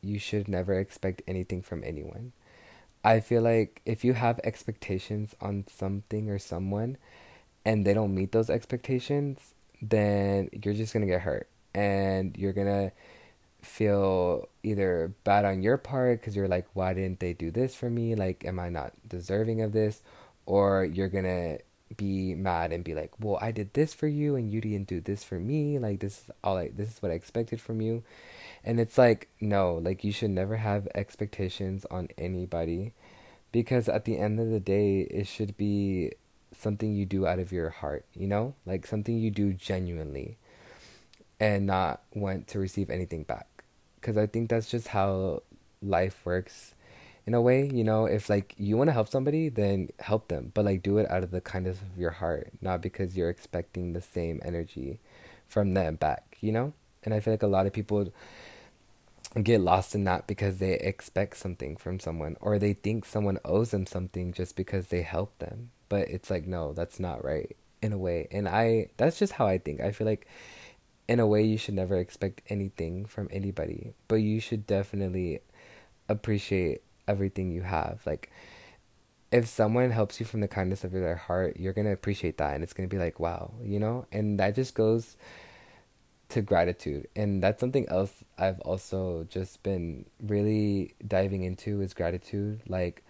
[0.00, 2.32] you should never expect anything from anyone.
[3.04, 6.96] I feel like if you have expectations on something or someone
[7.64, 12.52] and they don't meet those expectations, then you're just going to get hurt and you're
[12.52, 12.92] going to
[13.62, 17.88] feel either bad on your part because you're like, why didn't they do this for
[17.90, 18.14] me?
[18.14, 20.02] Like, am I not deserving of this?
[20.46, 21.58] Or you're going to
[21.96, 25.00] be mad and be like, "Well, I did this for you and you didn't do
[25.00, 25.78] this for me.
[25.78, 28.02] Like this is all I this is what I expected from you."
[28.64, 32.92] And it's like, no, like you should never have expectations on anybody
[33.52, 36.12] because at the end of the day, it should be
[36.52, 38.54] something you do out of your heart, you know?
[38.66, 40.36] Like something you do genuinely
[41.40, 43.46] and not want to receive anything back.
[44.00, 45.42] Cuz I think that's just how
[45.80, 46.74] life works
[47.28, 50.50] in a way, you know, if like you want to help somebody, then help them,
[50.54, 53.92] but like do it out of the kindness of your heart, not because you're expecting
[53.92, 54.98] the same energy
[55.46, 56.72] from them back, you know?
[57.04, 58.10] And I feel like a lot of people
[59.42, 63.72] get lost in that because they expect something from someone or they think someone owes
[63.72, 65.70] them something just because they help them.
[65.90, 68.26] But it's like no, that's not right in a way.
[68.30, 69.82] And I that's just how I think.
[69.82, 70.26] I feel like
[71.06, 75.40] in a way you should never expect anything from anybody, but you should definitely
[76.08, 78.00] appreciate everything you have.
[78.06, 78.30] Like,
[79.32, 82.54] if someone helps you from the kindness of their heart, you're going to appreciate that.
[82.54, 84.06] And it's going to be like, wow, you know?
[84.12, 85.16] And that just goes
[86.30, 87.08] to gratitude.
[87.16, 92.60] And that's something else I've also just been really diving into is gratitude.
[92.68, 93.02] Like,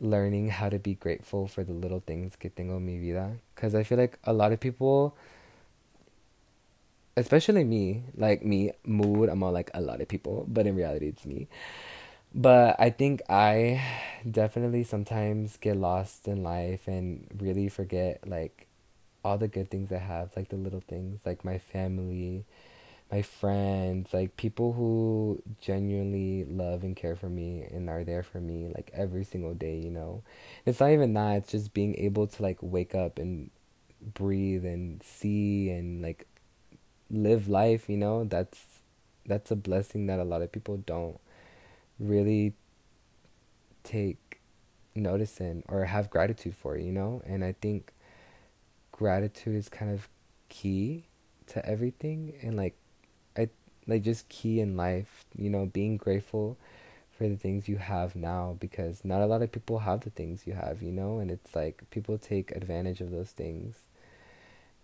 [0.00, 3.36] learning how to be grateful for the little things que tengo mi vida.
[3.54, 5.16] Because I feel like a lot of people
[7.18, 11.08] especially me, like me, mood, I'm all like a lot of people, but in reality,
[11.08, 11.48] it's me.
[12.34, 13.82] But I think I
[14.30, 18.66] definitely sometimes get lost in life and really forget like
[19.24, 22.44] all the good things I have, like the little things, like my family,
[23.10, 28.40] my friends, like people who genuinely love and care for me and are there for
[28.40, 30.22] me like every single day, you know.
[30.66, 33.50] It's not even that, it's just being able to like wake up and
[34.14, 36.26] breathe and see and like
[37.10, 38.24] live life, you know.
[38.24, 38.60] That's
[39.26, 41.18] that's a blessing that a lot of people don't
[41.98, 42.54] really
[43.84, 44.40] take
[44.94, 47.22] notice in or have gratitude for, you know?
[47.26, 47.92] And I think
[48.92, 50.08] gratitude is kind of
[50.48, 51.04] key
[51.46, 52.74] to everything and like
[53.36, 53.48] I
[53.86, 56.58] like just key in life, you know, being grateful
[57.10, 60.46] for the things you have now because not a lot of people have the things
[60.46, 63.76] you have, you know, and it's like people take advantage of those things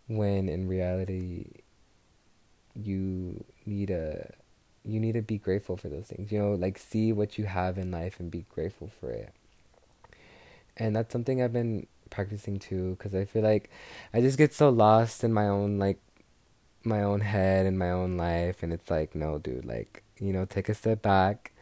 [0.07, 1.47] when in reality
[2.75, 4.33] you need a
[4.85, 6.31] you need to be grateful for those things.
[6.31, 9.33] You know, like see what you have in life and be grateful for it.
[10.77, 13.71] And that's something I've been practicing too because I feel like
[14.13, 15.99] I just get so lost in my own like
[16.85, 20.45] my own head and my own life and it's like no dude like you know
[20.45, 21.53] take a step back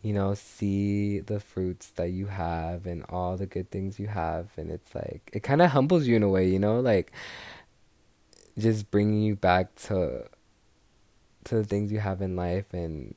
[0.00, 4.46] you know see the fruits that you have and all the good things you have
[4.56, 7.12] and it's like it kind of humbles you in a way you know like
[8.56, 10.24] just bringing you back to
[11.44, 13.14] to the things you have in life and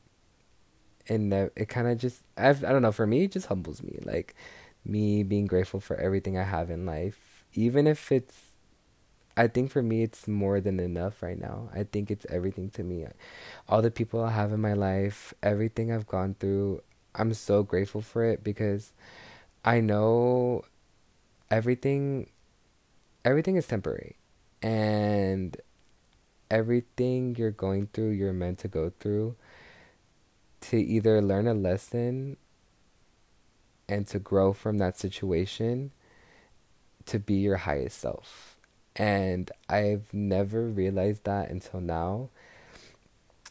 [1.09, 3.99] and it kind of just I've, I don't know for me it just humbles me
[4.03, 4.35] like
[4.83, 8.47] me being grateful for everything I have in life even if it's
[9.37, 11.69] I think for me, it's more than enough right now.
[11.71, 13.05] I think it's everything to me.
[13.69, 16.81] All the people I have in my life, everything I've gone through,
[17.13, 18.93] I'm so grateful for it because
[19.63, 20.63] I know
[21.51, 22.29] everything
[23.23, 24.15] everything is temporary
[24.61, 25.57] and
[26.49, 29.35] everything you're going through you're meant to go through
[30.61, 32.37] to either learn a lesson
[33.87, 35.91] and to grow from that situation
[37.05, 38.57] to be your highest self.
[38.95, 42.29] And I've never realized that until now.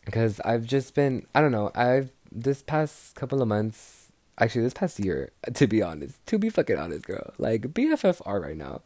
[0.05, 4.75] Because I've just been, I don't know, I've, this past couple of months, actually this
[4.75, 8.83] past year, to be honest, to be fucking honest, girl, like BFFR right now.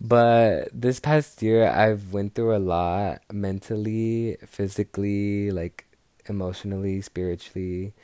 [0.00, 5.86] But this past year, I've went through a lot mentally, physically, like
[6.28, 7.94] emotionally, spiritually,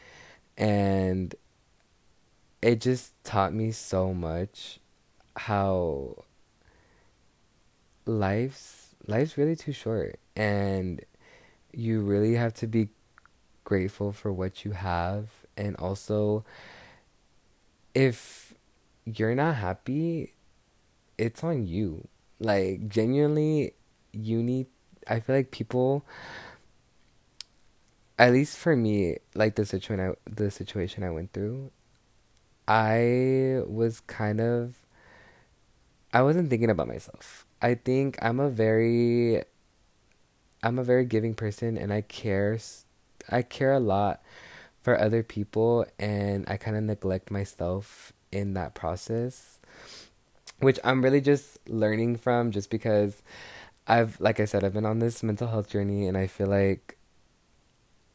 [0.56, 1.34] and
[2.62, 4.80] it just taught me so much
[5.36, 6.24] how
[8.06, 10.18] life's life's really too short.
[10.34, 11.04] And
[11.72, 12.88] you really have to be
[13.64, 15.30] grateful for what you have.
[15.56, 16.44] And also
[17.94, 18.54] if
[19.04, 20.33] you're not happy
[21.18, 22.06] it's on you
[22.40, 23.72] like genuinely
[24.12, 24.66] you need
[25.06, 26.04] i feel like people
[28.18, 31.70] at least for me like the situation I, the situation I went through
[32.66, 34.74] I was kind of
[36.12, 37.44] I wasn't thinking about myself.
[37.60, 39.42] I think I'm a very
[40.62, 42.58] I'm a very giving person and I care
[43.28, 44.22] I care a lot
[44.80, 49.58] for other people and I kind of neglect myself in that process
[50.60, 53.22] which I'm really just learning from just because
[53.86, 56.96] I've like I said I've been on this mental health journey and I feel like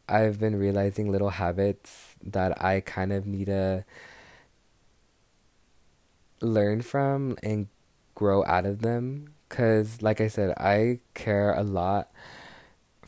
[0.07, 3.85] I've been realizing little habits that I kind of need to
[6.41, 7.67] learn from and
[8.15, 9.33] grow out of them.
[9.47, 12.11] Because like i said i care a lot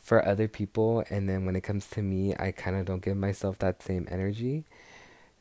[0.00, 3.16] for other people and then when it comes to me i kind of don't give
[3.16, 4.64] myself that same energy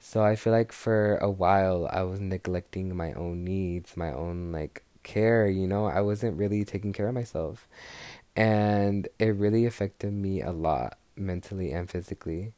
[0.02, 4.52] so i feel like for a while i was neglecting my own needs my own
[4.52, 5.86] like care you know?
[5.86, 7.68] I wasn't really taking care of myself.
[8.36, 12.54] And it really affected me a lot mentally and physically.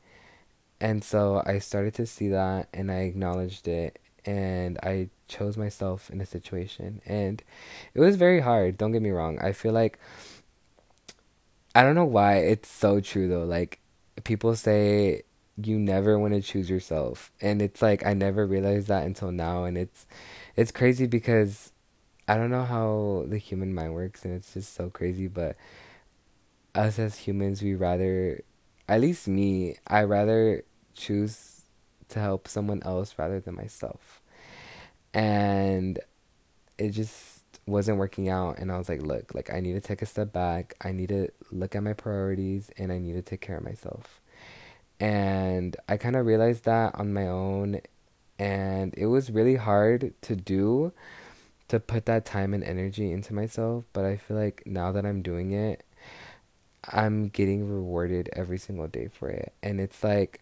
[0.79, 6.09] And so i started to see that and i acknowledged it and I chose myself
[6.09, 7.01] in a situation.
[7.05, 7.43] And
[7.93, 9.39] it was very hard don't get me wrong.
[9.39, 9.99] I feel like
[11.75, 13.45] i don't know why it's so true though.
[13.45, 13.79] Like
[14.23, 15.23] people say
[15.61, 19.65] you never want to choose yourself and it's like i never realized that until now
[19.65, 20.07] and it's
[20.55, 21.71] it's crazy because
[22.27, 25.55] i don't know how the human mind works and it's just so crazy but
[26.73, 28.41] us as humans we rather
[28.89, 30.63] at least me i rather
[30.95, 31.53] choose
[32.13, 34.21] to help someone else rather than myself.
[35.13, 35.99] And
[36.77, 40.01] it just wasn't working out and I was like, look, like I need to take
[40.01, 40.75] a step back.
[40.81, 44.21] I need to look at my priorities and I need to take care of myself.
[45.03, 47.81] And I kind of realized that on my own
[48.39, 50.93] and it was really hard to do
[51.67, 55.21] to put that time and energy into myself, but I feel like now that I'm
[55.21, 55.83] doing it,
[56.89, 59.51] I'm getting rewarded every single day for it.
[59.61, 60.41] And it's like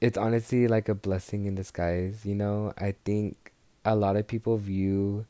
[0.00, 2.72] it's honestly like a blessing in disguise, you know?
[2.76, 3.52] I think
[3.84, 5.26] a lot of people view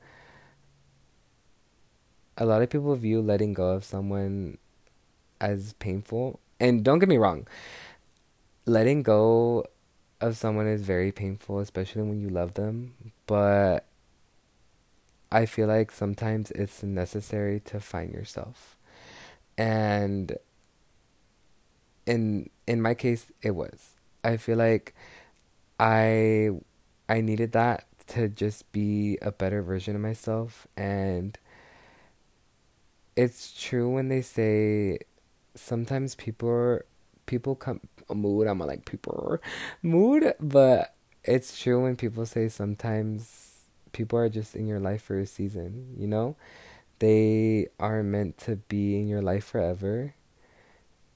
[2.38, 4.56] a lot of people view letting go of someone
[5.42, 6.40] as painful.
[6.58, 7.48] And don't get me wrong,
[8.66, 9.64] letting go
[10.20, 12.94] of someone is very painful, especially when you love them,
[13.26, 13.86] but
[15.30, 18.76] I feel like sometimes it's necessary to find yourself.
[19.58, 20.36] And
[22.06, 23.96] in in my case it was.
[24.24, 24.94] I feel like
[25.80, 26.50] I
[27.08, 30.66] I needed that to just be a better version of myself.
[30.76, 31.38] And
[33.16, 34.98] it's true when they say
[35.54, 36.86] sometimes people are,
[37.26, 37.80] people come
[38.14, 39.38] mood I'm a like people
[39.82, 40.94] mood but
[41.24, 43.60] it's true when people say sometimes
[43.92, 46.36] people are just in your life for a season you know
[46.98, 50.14] they are meant to be in your life forever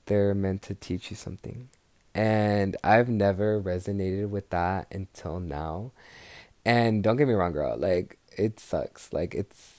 [0.06, 1.68] they're meant to teach you something
[2.16, 5.92] and I've never resonated with that until now.
[6.64, 9.12] And don't get me wrong, girl, like it sucks.
[9.12, 9.74] Like it's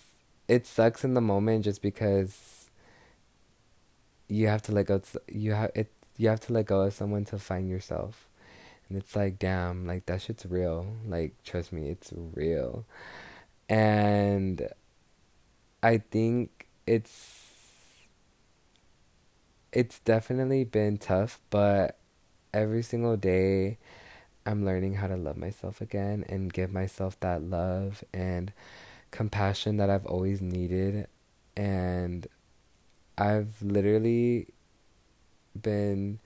[0.48, 2.70] it sucks in the moment just because
[4.30, 7.26] you have to let go you have it you have to let go of someone
[7.26, 8.28] to find yourself.
[8.90, 10.88] And it's like, damn, like that shit's real.
[11.08, 12.86] Like trust me, it's real.
[13.70, 14.70] And
[15.84, 17.44] I think it's
[19.72, 21.98] it's definitely been tough, but
[22.54, 23.78] every single day
[24.46, 28.54] I'm learning how to love myself again and give myself that love and
[29.12, 31.08] compassion that I've always needed
[31.56, 32.28] and
[33.18, 34.48] I've literally
[35.62, 36.20] been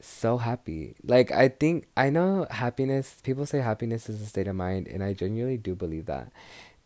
[0.00, 0.94] so happy.
[1.04, 5.02] Like I think I know happiness people say happiness is a state of mind and
[5.02, 6.30] I genuinely do believe that.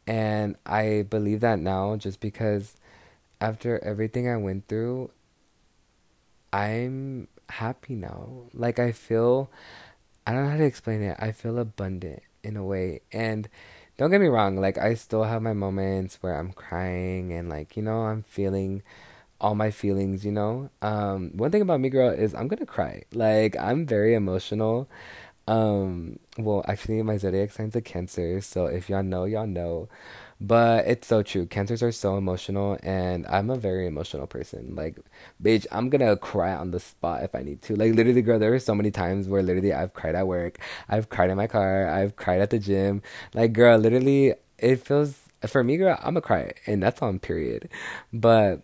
[0.07, 2.77] And I believe that now just because
[3.41, 5.11] after everything I went through
[6.53, 8.29] I'm happy now.
[8.55, 9.51] Like I feel
[10.27, 11.17] I don't know how to explain it.
[11.19, 13.01] I feel abundant in a way.
[13.13, 13.49] And
[13.97, 17.77] don't get me wrong, like I still have my moments where I'm crying and like,
[17.77, 18.83] you know, I'm feeling
[19.41, 20.71] all my feelings, you know.
[20.83, 23.05] Um one thing about me girl is I'm to cry.
[23.13, 24.89] Like I'm very emotional.
[25.47, 29.89] Um well, actually my zodiac sign's a Cancer, so if y'all know, y'all know.
[30.41, 31.47] But it's so true.
[31.47, 34.77] Cancers are so emotional, and I'm a very emotional person.
[34.77, 34.97] Like,
[35.43, 37.75] bitch, I'm gonna cry on the spot if I need to.
[37.75, 40.59] Like, literally, girl, there were so many times where literally I've cried at work,
[40.89, 43.03] I've cried in my car, I've cried at the gym.
[43.35, 47.69] Like, girl, literally, it feels for me, girl, I'm a cry, and that's on period.
[48.13, 48.63] But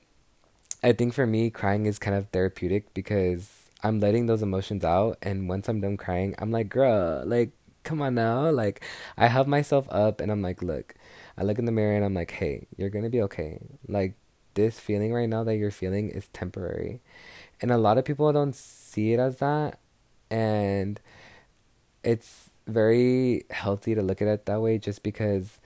[0.84, 3.50] I think for me, crying is kind of therapeutic because
[3.82, 7.50] I'm letting those emotions out, and once I'm done crying, I'm like, girl, like,
[7.84, 8.50] come on now.
[8.50, 8.84] Like,
[9.16, 10.94] I have myself up, and I'm like, look
[11.36, 13.58] I look in the mirror and I'm like, hey, you're gonna be okay.
[13.88, 14.14] Like
[14.54, 17.00] this feeling right now that you're feeling is temporary.
[17.60, 19.78] And a lot of people don't see it as that.
[20.30, 21.00] And
[22.02, 25.58] it's very healthy to look at it that way just because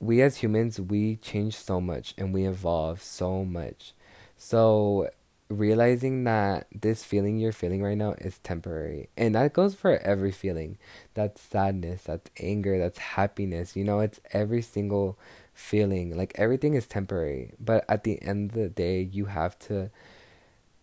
[0.00, 3.94] we as humans, we change so much and we evolve so much.
[4.42, 5.08] So
[5.48, 9.08] realizing that this feeling you're feeling right now is temporary.
[9.16, 10.78] And that goes for every feeling.
[11.14, 13.76] That's sadness, that's anger, that's happiness.
[13.76, 15.16] You know, it's every single
[15.54, 16.16] feeling.
[16.16, 17.52] Like everything is temporary.
[17.60, 19.90] But at the end of the day, you have to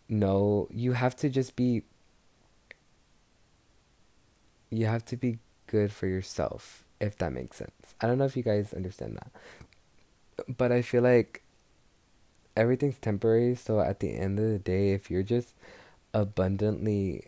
[0.07, 1.83] know, you have to just be,
[4.69, 7.93] you have to be good for yourself, if that makes sense.
[7.99, 10.47] I don't know if you guys understand that.
[10.47, 11.43] But I feel like
[12.59, 13.55] everything's temporary.
[13.55, 15.53] So at the end of the day, if you're just
[16.13, 17.25] abundantly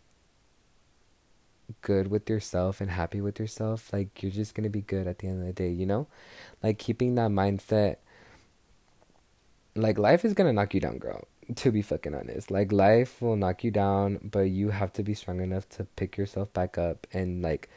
[1.82, 5.27] good with yourself and happy with yourself, like you're just gonna be good at the
[5.27, 6.07] end of the day, you know?
[6.61, 7.97] Like keeping that mindset
[9.75, 11.27] like life is gonna knock you down, girl.
[11.55, 12.51] To be fucking honest.
[12.51, 16.17] Like life will knock you down, but you have to be strong enough to pick
[16.17, 17.69] yourself back up and like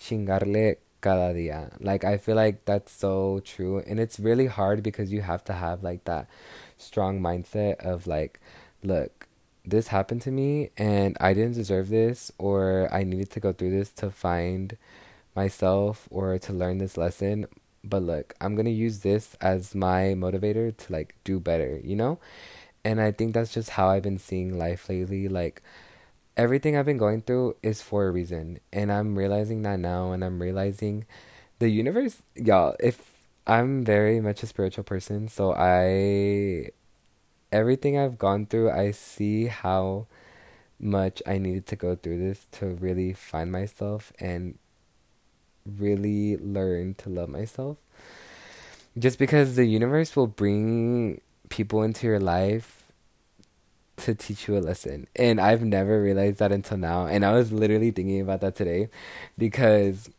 [0.00, 1.70] chingarle cada dia.
[1.80, 3.82] Like I feel like that's so true.
[3.86, 6.28] And it's really hard because you have to have like that
[6.78, 8.40] strong mindset of like,
[8.82, 9.28] look,
[9.64, 13.70] this happened to me and I didn't deserve this or I needed to go through
[13.70, 14.76] this to find
[15.36, 17.46] myself or to learn this lesson.
[17.84, 21.96] But look, I'm going to use this as my motivator to like do better, you
[21.96, 22.18] know?
[22.84, 25.28] And I think that's just how I've been seeing life lately.
[25.28, 25.62] Like
[26.36, 28.60] everything I've been going through is for a reason.
[28.72, 31.06] And I'm realizing that now and I'm realizing
[31.58, 33.10] the universe, y'all, if
[33.46, 36.70] I'm very much a spiritual person, so I
[37.52, 40.06] everything I've gone through, I see how
[40.80, 44.58] much I needed to go through this to really find myself and
[45.78, 47.78] really learn to love myself.
[48.98, 52.81] Just because the universe will bring people into your life
[54.02, 55.06] to teach you a lesson.
[55.16, 57.06] And I've never realized that until now.
[57.06, 58.88] And I was literally thinking about that today
[59.38, 60.10] because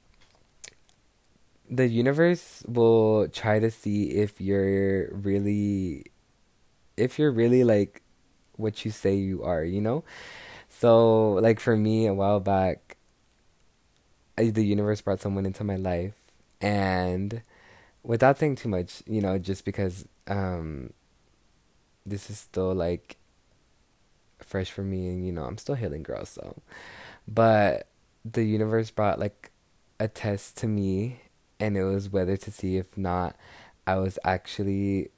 [1.69, 6.05] the universe will try to see if you're really
[6.95, 8.01] if you're really like
[8.57, 10.03] what you say you are, you know?
[10.69, 12.97] So, like for me a while back
[14.35, 16.15] the universe brought someone into my life
[16.59, 17.43] and
[18.01, 20.91] without saying too much, you know, just because um
[22.05, 23.17] this is still like
[24.43, 26.55] fresh for me and you know, I'm still healing girl, so
[27.27, 27.87] but
[28.25, 29.51] the universe brought like
[29.99, 31.21] a test to me
[31.59, 33.35] and it was whether to see if not
[33.85, 35.09] I was actually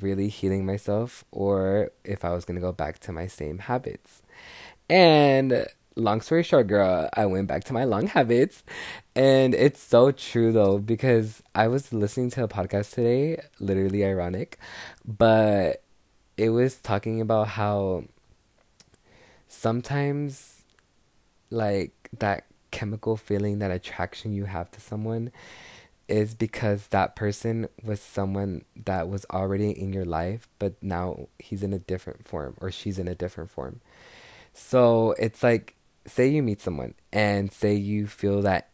[0.00, 4.22] really healing myself or if I was going to go back to my same habits.
[4.88, 5.66] And
[5.96, 8.62] long story short, girl, I went back to my long habits.
[9.14, 14.58] And it's so true though, because I was listening to a podcast today, literally ironic,
[15.06, 15.82] but
[16.36, 18.04] it was talking about how
[19.50, 20.62] sometimes,
[21.50, 25.32] like, that chemical feeling, that attraction you have to someone
[26.08, 31.62] is because that person was someone that was already in your life, but now he's
[31.62, 33.80] in a different form or she's in a different form.
[34.52, 35.76] So it's like,
[36.06, 38.70] say you meet someone and say you feel that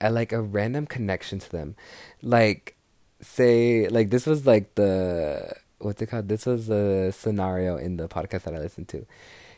[0.00, 1.76] uh, like a random connection to them.
[2.22, 2.76] Like,
[3.20, 6.28] say, like this was like the, what's it called?
[6.28, 9.06] This was the scenario in the podcast that I listened to.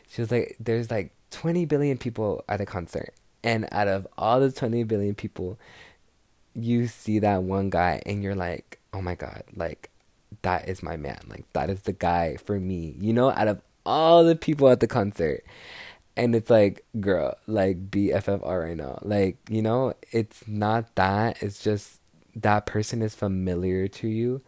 [0.09, 3.13] She was like, there's like 20 billion people at a concert.
[3.43, 5.59] And out of all the 20 billion people,
[6.53, 9.89] you see that one guy and you're like, oh my god, like
[10.43, 11.19] that is my man.
[11.27, 12.95] Like that is the guy for me.
[12.99, 15.43] You know, out of all the people at the concert.
[16.15, 18.99] And it's like, girl, like BFFR right now.
[19.01, 21.41] Like, you know, it's not that.
[21.41, 21.99] It's just
[22.35, 24.41] that person is familiar to you.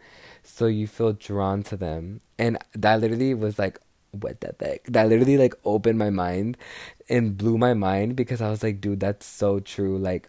[0.44, 2.20] So you feel drawn to them.
[2.38, 3.80] And that literally was like,
[4.22, 4.84] what the heck?
[4.84, 6.56] That literally like opened my mind
[7.08, 9.98] and blew my mind because I was like, dude, that's so true.
[9.98, 10.28] Like,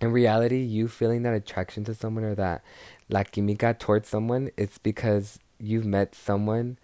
[0.00, 2.62] in reality, you feeling that attraction to someone or that
[3.08, 6.78] la química towards someone, it's because you've met someone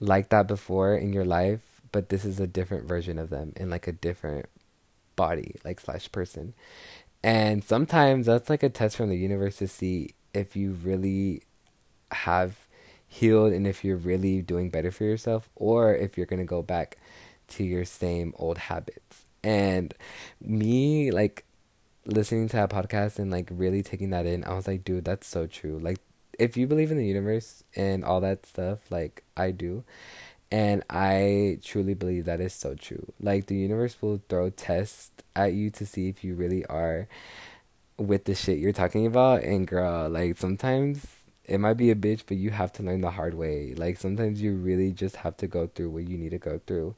[0.00, 3.70] like that before in your life, but this is a different version of them in
[3.70, 4.46] like a different
[5.16, 6.54] body, like slash person.
[7.22, 11.42] And sometimes that's like a test from the universe to see if you really
[12.12, 12.65] have
[13.08, 16.62] healed and if you're really doing better for yourself or if you're going to go
[16.62, 16.98] back
[17.48, 19.24] to your same old habits.
[19.42, 19.94] And
[20.40, 21.44] me, like,
[22.04, 25.26] listening to that podcast and like really taking that in, I was like, dude, that's
[25.26, 25.78] so true.
[25.78, 25.98] Like,
[26.38, 29.84] if you believe in the universe and all that stuff, like I do,
[30.50, 33.12] and I truly believe that is so true.
[33.20, 37.08] Like, the universe will throw tests at you to see if you really are
[37.98, 39.42] with the shit you're talking about.
[39.42, 41.06] And girl, like, sometimes
[41.48, 43.74] it might be a bitch, but you have to learn the hard way.
[43.74, 46.94] Like, sometimes you really just have to go through what you need to go through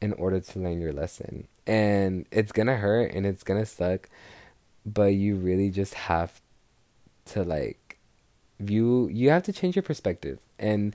[0.00, 1.48] in order to learn your lesson.
[1.66, 4.08] And it's gonna hurt and it's gonna suck
[4.94, 6.40] but you really just have
[7.26, 7.98] to like
[8.58, 10.94] view you have to change your perspective and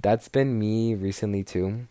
[0.00, 1.86] that's been me recently too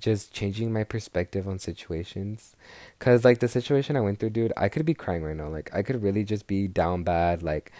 [0.00, 2.54] just changing my perspective on situations
[2.98, 5.70] cuz like the situation I went through dude I could be crying right now like
[5.74, 7.72] I could really just be down bad like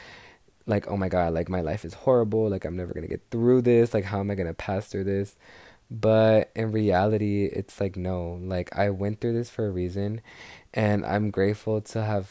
[0.68, 3.22] like oh my god like my life is horrible like I'm never going to get
[3.30, 5.34] through this like how am I going to pass through this
[5.90, 10.20] but in reality it's like no like I went through this for a reason
[10.74, 12.30] and I'm grateful to have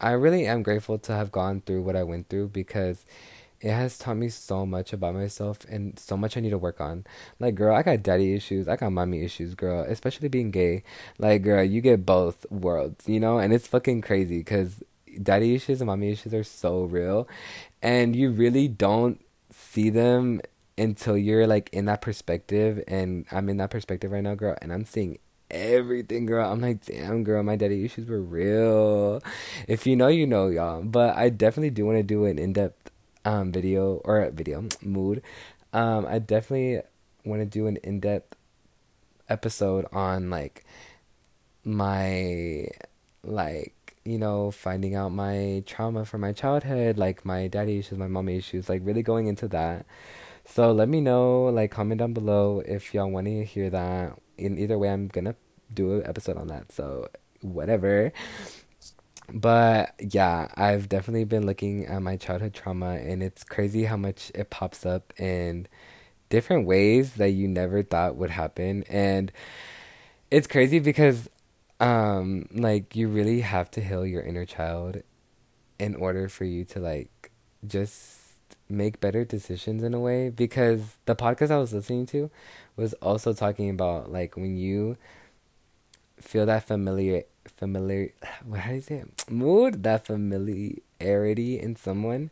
[0.00, 3.04] I really am grateful to have gone through what I went through because
[3.60, 6.82] it has taught me so much about myself and so much I need to work
[6.82, 7.06] on.
[7.40, 10.82] Like, girl, I got daddy issues, I got mommy issues, girl, especially being gay.
[11.18, 13.38] Like, girl, you get both worlds, you know?
[13.38, 14.82] And it's fucking crazy because
[15.22, 17.28] daddy issues and mommy issues are so real.
[17.82, 20.40] And you really don't see them
[20.76, 22.82] until you're like in that perspective.
[22.88, 25.18] And I'm in that perspective right now, girl, and I'm seeing
[25.50, 26.50] everything, girl.
[26.50, 29.22] I'm like, damn, girl, my daddy issues were real.
[29.68, 30.82] If you know, you know, y'all.
[30.82, 32.90] But I definitely do want to do an in depth
[33.24, 35.22] um video or video mood.
[35.72, 36.82] Um, I definitely
[37.24, 38.34] want to do an in depth
[39.28, 40.64] episode on like
[41.64, 42.68] my
[43.22, 48.08] like you know finding out my trauma from my childhood like my daddy issues my
[48.08, 49.86] mommy issues like really going into that
[50.44, 54.58] so let me know like comment down below if y'all want to hear that in
[54.58, 55.34] either way i'm gonna
[55.74, 56.72] do an episode on that.
[56.72, 57.08] So
[57.40, 58.12] whatever.
[59.32, 64.30] But yeah, I've definitely been looking at my childhood trauma and it's crazy how much
[64.34, 65.66] it pops up in
[66.28, 68.84] different ways that you never thought would happen.
[68.88, 69.32] And
[70.30, 71.28] it's crazy because
[71.80, 75.02] um like you really have to heal your inner child
[75.78, 77.30] in order for you to like
[77.66, 78.20] just
[78.68, 82.30] make better decisions in a way because the podcast I was listening to
[82.76, 84.96] was also talking about like when you
[86.20, 88.10] feel that familiar familiar
[88.44, 89.30] what how do you say it?
[89.30, 92.30] mood that familiarity in someone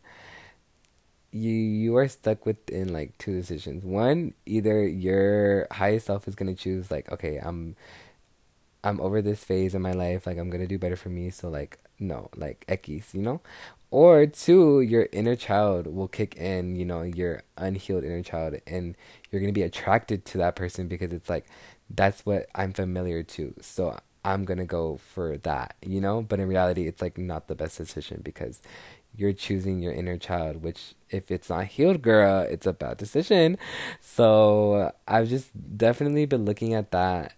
[1.31, 6.53] you you are stuck within like two decisions one either your highest self is going
[6.53, 7.75] to choose like okay i'm
[8.83, 11.49] i'm over this phase in my life like i'm to do better for me so
[11.49, 13.39] like no like ekis you know
[13.91, 18.95] or two your inner child will kick in you know your unhealed inner child and
[19.31, 21.45] you're to be attracted to that person because it's like
[21.89, 23.53] that's what I'm familiar to.
[23.61, 26.21] So I'm gonna go for that, you know?
[26.21, 28.61] But in reality, it's like not the best decision because
[29.15, 33.57] you're choosing your inner child, which if it's not healed, girl, it's a bad decision.
[34.01, 37.33] So I've just definitely been looking at that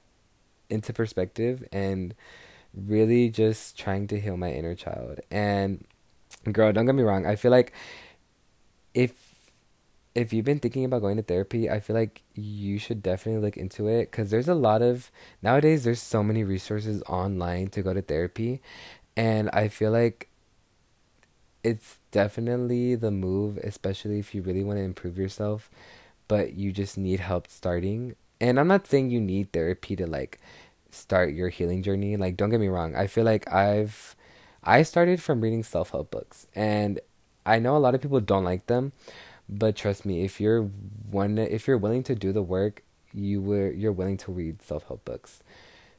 [0.70, 2.16] into perspective and
[2.74, 5.20] really just trying to heal my inner child.
[5.32, 5.86] And
[6.52, 7.74] girl, don't get me wrong, I feel like
[8.94, 9.36] if
[10.16, 13.58] if you've been thinking about going to therapy, I feel like you should definitely look
[13.58, 15.12] into it because there's a lot of
[15.42, 18.62] nowadays there's so many resources online to go to therapy
[19.18, 20.30] and I feel like
[21.64, 25.70] it's definitely the move especially if you really want to improve yourself
[26.28, 28.16] but you just need help starting.
[28.46, 30.40] And I'm not saying you need therapy to like
[30.92, 32.18] start your healing journey.
[32.18, 32.96] Like don't get me wrong.
[32.96, 34.16] I feel like I've
[34.64, 37.00] I started from reading self-help books and
[37.46, 38.94] I know a lot of people don't like them
[39.48, 42.84] but trust me, if you're one, if you're willing to do the work,
[43.14, 45.44] you were you're willing to read self help books.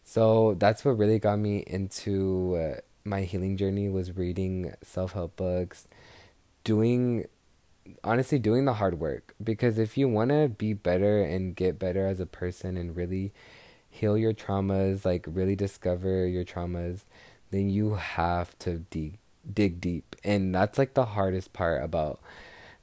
[0.05, 5.89] So that's what really got me into uh, my healing journey was reading self-help books,
[6.65, 7.27] doing
[8.05, 12.07] honestly doing the hard work because if you want to be better and get better
[12.07, 13.33] as a person and really
[13.89, 17.01] heal your traumas, like really discover your traumas,
[17.51, 19.19] then you have to dig
[19.53, 20.17] dig deep.
[20.25, 22.21] And that's like the hardest part about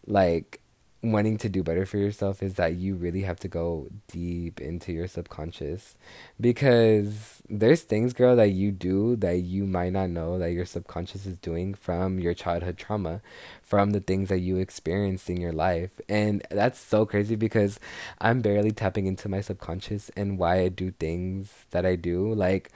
[0.08, 0.62] like
[1.04, 4.94] wanting to do better for yourself is that you really have to go deep into
[4.94, 5.98] your subconscious
[6.40, 11.26] because there's things girl that you do that you might not know that your subconscious
[11.26, 13.22] is doing from your childhood trauma
[13.62, 16.00] from the things that you experienced in your life.
[16.08, 17.82] And that's so crazy because
[18.22, 22.34] i'm barely tapping into my subconscious and why i do things that i do.
[22.34, 22.72] Like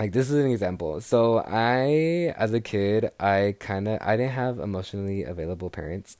[0.00, 1.02] like this is an example.
[1.02, 6.16] So i as a kid i kind of i didn't have emotionally available parents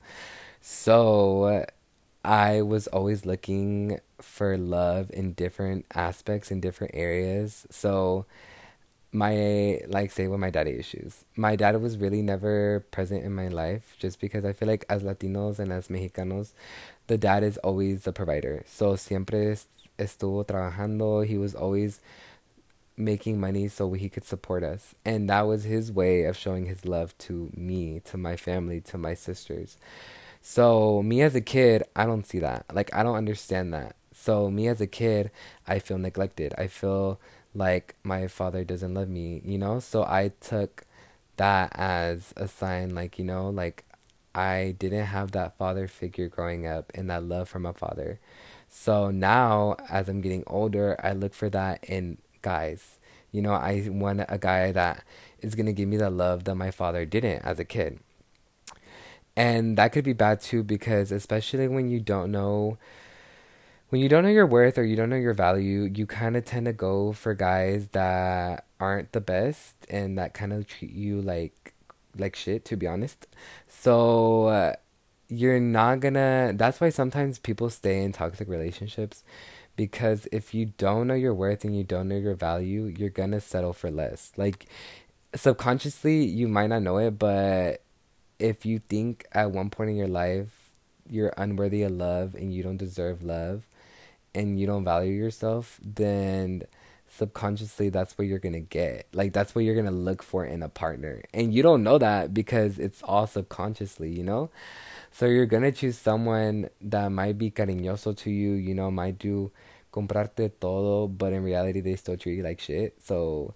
[0.61, 1.65] so
[2.23, 7.65] I was always looking for love in different aspects in different areas.
[7.69, 8.25] So
[9.11, 11.25] my like say with my daddy issues.
[11.35, 15.03] My dad was really never present in my life just because I feel like as
[15.03, 16.51] Latinos and as Mexicanos,
[17.07, 18.63] the dad is always the provider.
[18.67, 19.57] So siempre
[19.97, 21.25] estuvo trabajando.
[21.25, 22.01] He was always
[22.97, 24.93] making money so he could support us.
[25.05, 28.97] And that was his way of showing his love to me, to my family, to
[28.97, 29.77] my sisters.
[30.41, 32.65] So me as a kid, I don't see that.
[32.73, 33.95] Like I don't understand that.
[34.13, 35.31] So me as a kid,
[35.67, 36.53] I feel neglected.
[36.57, 37.19] I feel
[37.55, 39.79] like my father doesn't love me, you know?
[39.79, 40.85] So I took
[41.37, 43.85] that as a sign like, you know, like
[44.35, 48.19] I didn't have that father figure growing up and that love from a father.
[48.67, 52.99] So now as I'm getting older, I look for that in guys.
[53.31, 55.03] You know, I want a guy that
[55.41, 57.99] is going to give me the love that my father didn't as a kid.
[59.35, 62.77] And that could be bad too because especially when you don't know
[63.89, 66.45] when you don't know your worth or you don't know your value, you kind of
[66.45, 71.21] tend to go for guys that aren't the best and that kind of treat you
[71.21, 71.73] like
[72.17, 73.27] like shit to be honest.
[73.67, 74.73] So uh,
[75.27, 79.23] you're not gonna that's why sometimes people stay in toxic relationships
[79.75, 83.41] because if you don't know your worth and you don't know your value, you're gonna
[83.41, 84.31] settle for less.
[84.37, 84.67] Like
[85.35, 87.81] subconsciously you might not know it, but
[88.39, 90.47] if you think at one point in your life
[91.09, 93.63] you're unworthy of love and you don't deserve love
[94.33, 96.63] and you don't value yourself, then
[97.09, 99.07] subconsciously that's what you're gonna get.
[99.13, 101.23] Like that's what you're gonna look for in a partner.
[101.33, 104.49] And you don't know that because it's all subconsciously, you know?
[105.11, 109.51] So you're gonna choose someone that might be cariñoso to you, you know, might do
[109.91, 112.95] comprarte todo, but in reality they still treat you like shit.
[113.01, 113.53] So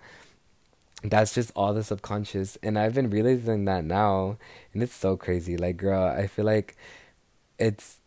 [1.03, 4.37] that's just all the subconscious and i've been realizing that now
[4.73, 5.57] and it's so crazy.
[5.57, 6.75] Like girl i feel like
[7.59, 7.97] it's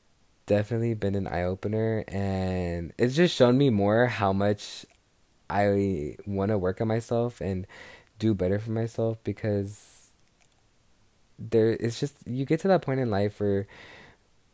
[0.47, 4.87] definitely been an eye-opener and it's just shown me more how much
[5.51, 7.67] i want to work on myself and
[8.19, 10.11] do better for myself because
[11.39, 13.67] there it's just you get to that point in life where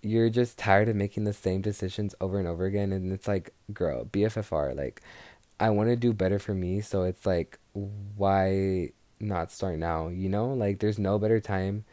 [0.03, 3.55] you're just tired of making the same decisions over and over again and it's like
[3.73, 5.01] girl bffr like
[5.63, 10.29] I want to do better for me, so it's like why not start now, you
[10.29, 10.53] know?
[10.53, 11.85] Like there's no better time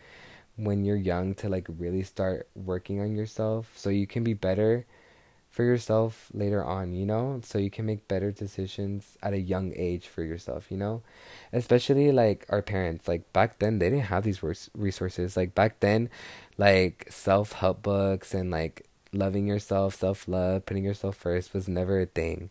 [0.55, 4.85] when you're young to like really start working on yourself so you can be better
[5.49, 7.41] for yourself later on, you know?
[7.43, 11.01] So you can make better decisions at a young age for yourself, you know?
[11.53, 14.41] Especially like our parents, like back then they didn't have these
[14.75, 15.37] resources.
[15.37, 16.09] Like back then,
[16.57, 22.49] like self-help books and like loving yourself, self-love, putting yourself first was never a thing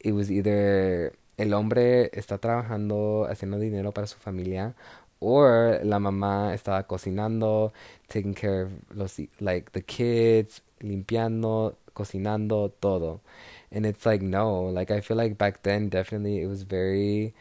[0.00, 4.74] it was either el hombre está trabajando, haciendo dinero para su familia,
[5.20, 7.72] or la mamá estaba cocinando,
[8.08, 13.20] taking care of los like the kids, limpiando, cocinando, todo.
[13.72, 17.34] And it's like no, like I feel like back then definitely it was very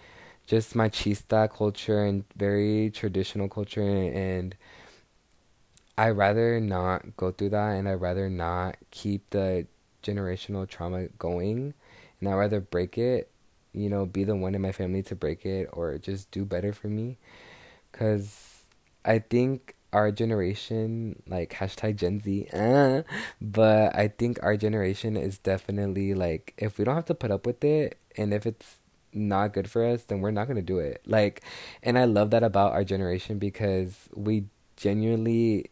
[0.48, 4.56] just machista culture and very traditional culture and
[5.98, 9.66] I rather not go through that and I rather not keep the
[10.04, 11.74] generational trauma going
[12.20, 13.30] and I'd rather break it,
[13.78, 16.74] you know, be the one in my family to break it or just do better
[16.74, 17.18] for me.
[17.92, 18.64] Because
[19.06, 23.04] I think our generation, like hashtag Gen Z, uh,
[23.42, 27.46] but I think our generation is definitely like, if we don't have to put up
[27.46, 28.78] with it and if it's
[29.14, 31.02] not good for us, then we're not going to do it.
[31.06, 31.42] Like,
[31.82, 35.72] and I love that about our generation because we genuinely,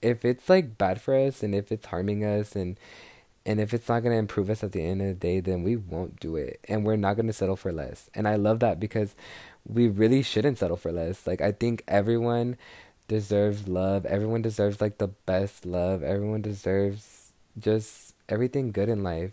[0.00, 2.78] if it's like bad for us and if it's harming us and
[3.46, 5.62] and if it's not going to improve us at the end of the day, then
[5.62, 6.60] we won't do it.
[6.68, 8.08] And we're not going to settle for less.
[8.14, 9.14] And I love that because
[9.66, 11.26] we really shouldn't settle for less.
[11.26, 12.56] Like, I think everyone
[13.06, 14.06] deserves love.
[14.06, 16.02] Everyone deserves, like, the best love.
[16.02, 19.32] Everyone deserves just everything good in life.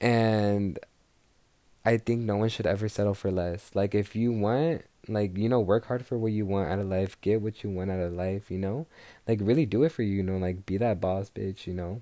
[0.00, 0.78] And
[1.84, 3.70] I think no one should ever settle for less.
[3.74, 6.86] Like if you want like you know work hard for what you want out of
[6.86, 8.86] life get what you want out of life you know
[9.26, 12.00] like really do it for you you know like be that boss bitch you know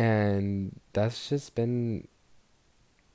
[0.00, 2.08] and that's just been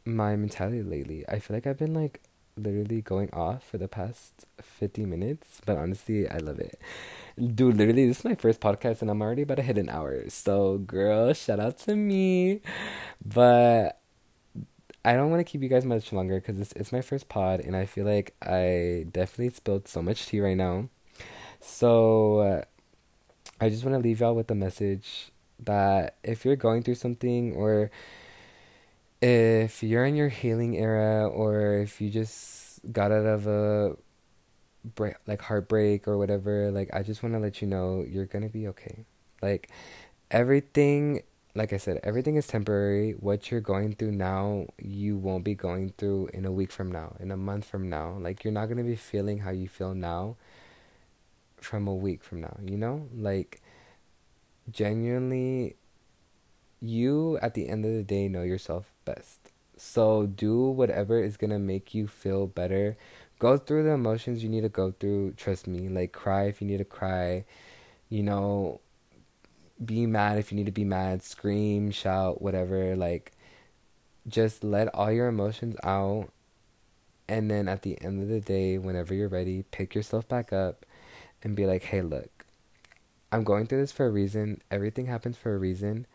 [0.05, 1.25] my mentality lately.
[1.27, 2.21] I feel like i've been like
[2.55, 6.79] literally going off for the past 50 minutes but honestly i love it.
[7.38, 10.29] Dude literally this is my first podcast and i'm already about to hit an hour.
[10.29, 12.61] So girl shout out to me.
[13.25, 13.99] But
[15.03, 17.59] I don't want to keep you guys much longer because it's, it's my first pod,
[17.59, 20.89] and I feel like I definitely spilled so much tea right now.
[21.61, 22.61] So, uh,
[23.61, 27.53] I just want to leave y'all with a message that if you're going through something,
[27.53, 27.91] or
[29.22, 33.95] if you're in your healing era, or if you just got out of a
[34.95, 38.49] break, like heartbreak or whatever, like I just want to let you know you're gonna
[38.49, 39.06] be okay.
[39.41, 39.70] Like
[40.32, 41.24] everything
[41.56, 43.14] like I said, everything is temporary.
[43.14, 47.16] What you're going through now, you won't be going through in a week from now,
[47.20, 48.18] in a month from now.
[48.20, 50.36] Like you're not to be feeling how you feel now
[51.62, 53.08] from a week from now, you know?
[53.16, 53.62] Like
[54.72, 55.76] genuinely
[56.82, 59.51] you at the end of the day know yourself best.
[59.78, 62.97] So do whatever is going to make you feel better.
[63.39, 65.89] Go through the emotions you need to go through, trust me.
[65.89, 67.45] Like cry if you need to cry.
[68.09, 68.80] You know,
[69.84, 72.95] be mad if you need to be mad, scream, shout, whatever.
[72.95, 73.34] Like,
[74.28, 76.30] just let all your emotions out.
[77.28, 80.86] And then at the end of the day, whenever you're ready, pick yourself back up
[81.43, 82.34] and be like, hey, look,
[83.36, 84.61] I'm going through this for a reason.
[84.71, 86.07] Everything happens for a reason.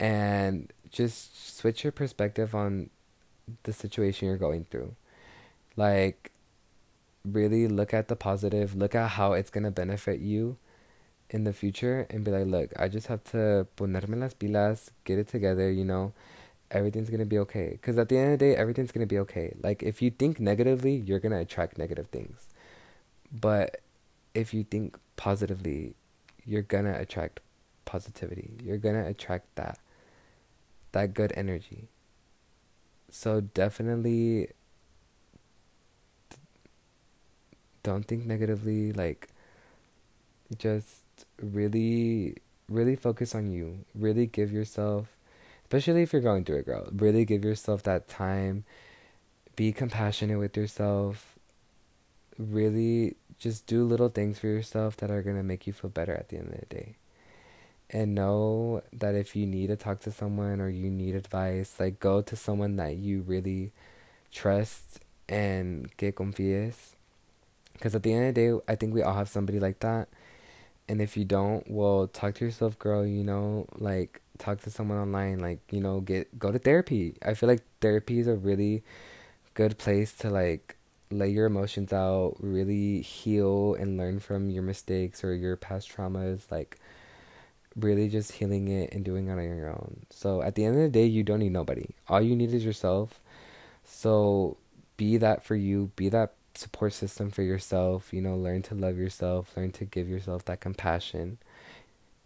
[0.00, 2.90] And just switch your perspective on
[3.62, 4.94] the situation you're going through.
[5.76, 6.32] Like,
[7.24, 10.56] really look at the positive, look at how it's going to benefit you
[11.30, 15.18] in the future and be like, look, I just have to ponerme las pilas, get
[15.18, 16.12] it together, you know,
[16.70, 17.70] everything's gonna be okay.
[17.72, 19.54] Because at the end of the day, everything's gonna be okay.
[19.62, 22.48] Like, if you think negatively, you're gonna attract negative things.
[23.30, 23.80] But
[24.34, 25.94] if you think positively,
[26.48, 27.40] you're gonna attract
[27.84, 28.50] positivity.
[28.62, 29.78] You're gonna attract that,
[30.92, 31.88] that good energy.
[33.10, 34.48] So definitely
[37.82, 39.28] don't think negatively, like,
[40.58, 41.02] just
[41.40, 42.36] really
[42.68, 43.84] really focus on you.
[43.94, 45.18] Really give yourself
[45.68, 46.88] especially if you're going through it, girl.
[46.92, 48.64] Really give yourself that time.
[49.54, 51.36] Be compassionate with yourself.
[52.38, 56.14] Really just do little things for yourself that are going to make you feel better
[56.14, 56.96] at the end of the day.
[57.90, 62.00] And know that if you need to talk to someone or you need advice, like
[62.00, 63.72] go to someone that you really
[64.30, 66.74] trust and que confíes.
[67.72, 70.08] Because at the end of the day, I think we all have somebody like that
[70.88, 74.98] and if you don't well talk to yourself girl you know like talk to someone
[74.98, 78.82] online like you know get go to therapy i feel like therapy is a really
[79.54, 80.76] good place to like
[81.10, 86.50] lay your emotions out really heal and learn from your mistakes or your past traumas
[86.50, 86.78] like
[87.76, 90.82] really just healing it and doing it on your own so at the end of
[90.82, 93.20] the day you don't need nobody all you need is yourself
[93.84, 94.56] so
[94.96, 98.12] be that for you be that support system for yourself.
[98.12, 101.38] You know, learn to love yourself, learn to give yourself that compassion.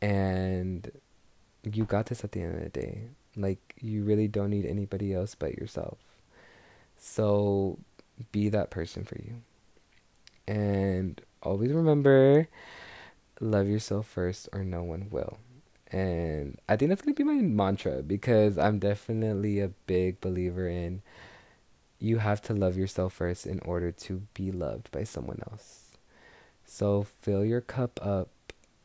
[0.00, 0.90] And
[1.62, 3.02] you got this at the end of the day.
[3.36, 5.98] Like, you really don't need anybody else but yourself.
[6.98, 7.78] So,
[8.30, 9.42] be that person for you.
[10.46, 12.48] And always remember
[13.40, 15.38] love yourself first, or no one will.
[15.90, 20.66] And I think that's going to be my mantra because I'm definitely a big believer
[20.66, 21.02] in
[21.98, 25.92] you have to love yourself first in order to be loved by someone else.
[26.64, 28.30] So fill your cup up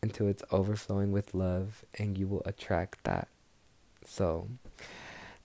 [0.03, 3.28] until it's overflowing with love and you will attract that.
[4.05, 4.49] So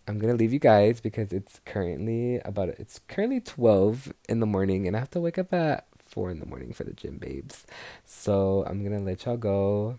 [0.06, 4.86] I'm to leave you guys because it's currently about it's currently 12 in the morning
[4.86, 7.66] and I have to wake up at 4 in the morning for the gym babes.
[8.04, 9.98] So I'm to let y'all go.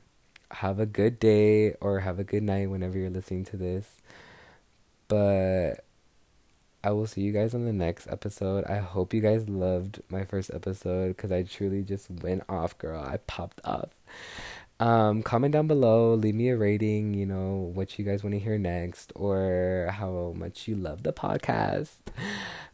[0.51, 3.87] Have a good day or have a good night whenever you're listening to this.
[5.07, 5.83] But
[6.83, 8.65] I will see you guys on the next episode.
[8.65, 13.01] I hope you guys loved my first episode because I truly just went off, girl.
[13.01, 13.89] I popped off.
[14.83, 18.39] Um, comment down below, leave me a rating, you know, what you guys want to
[18.39, 21.91] hear next or how much you love the podcast.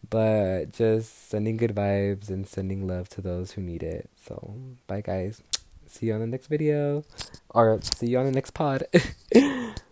[0.09, 4.09] But just sending good vibes and sending love to those who need it.
[4.15, 4.55] So,
[4.87, 5.43] bye guys.
[5.85, 7.03] See you on the next video
[7.49, 8.85] or see you on the next pod.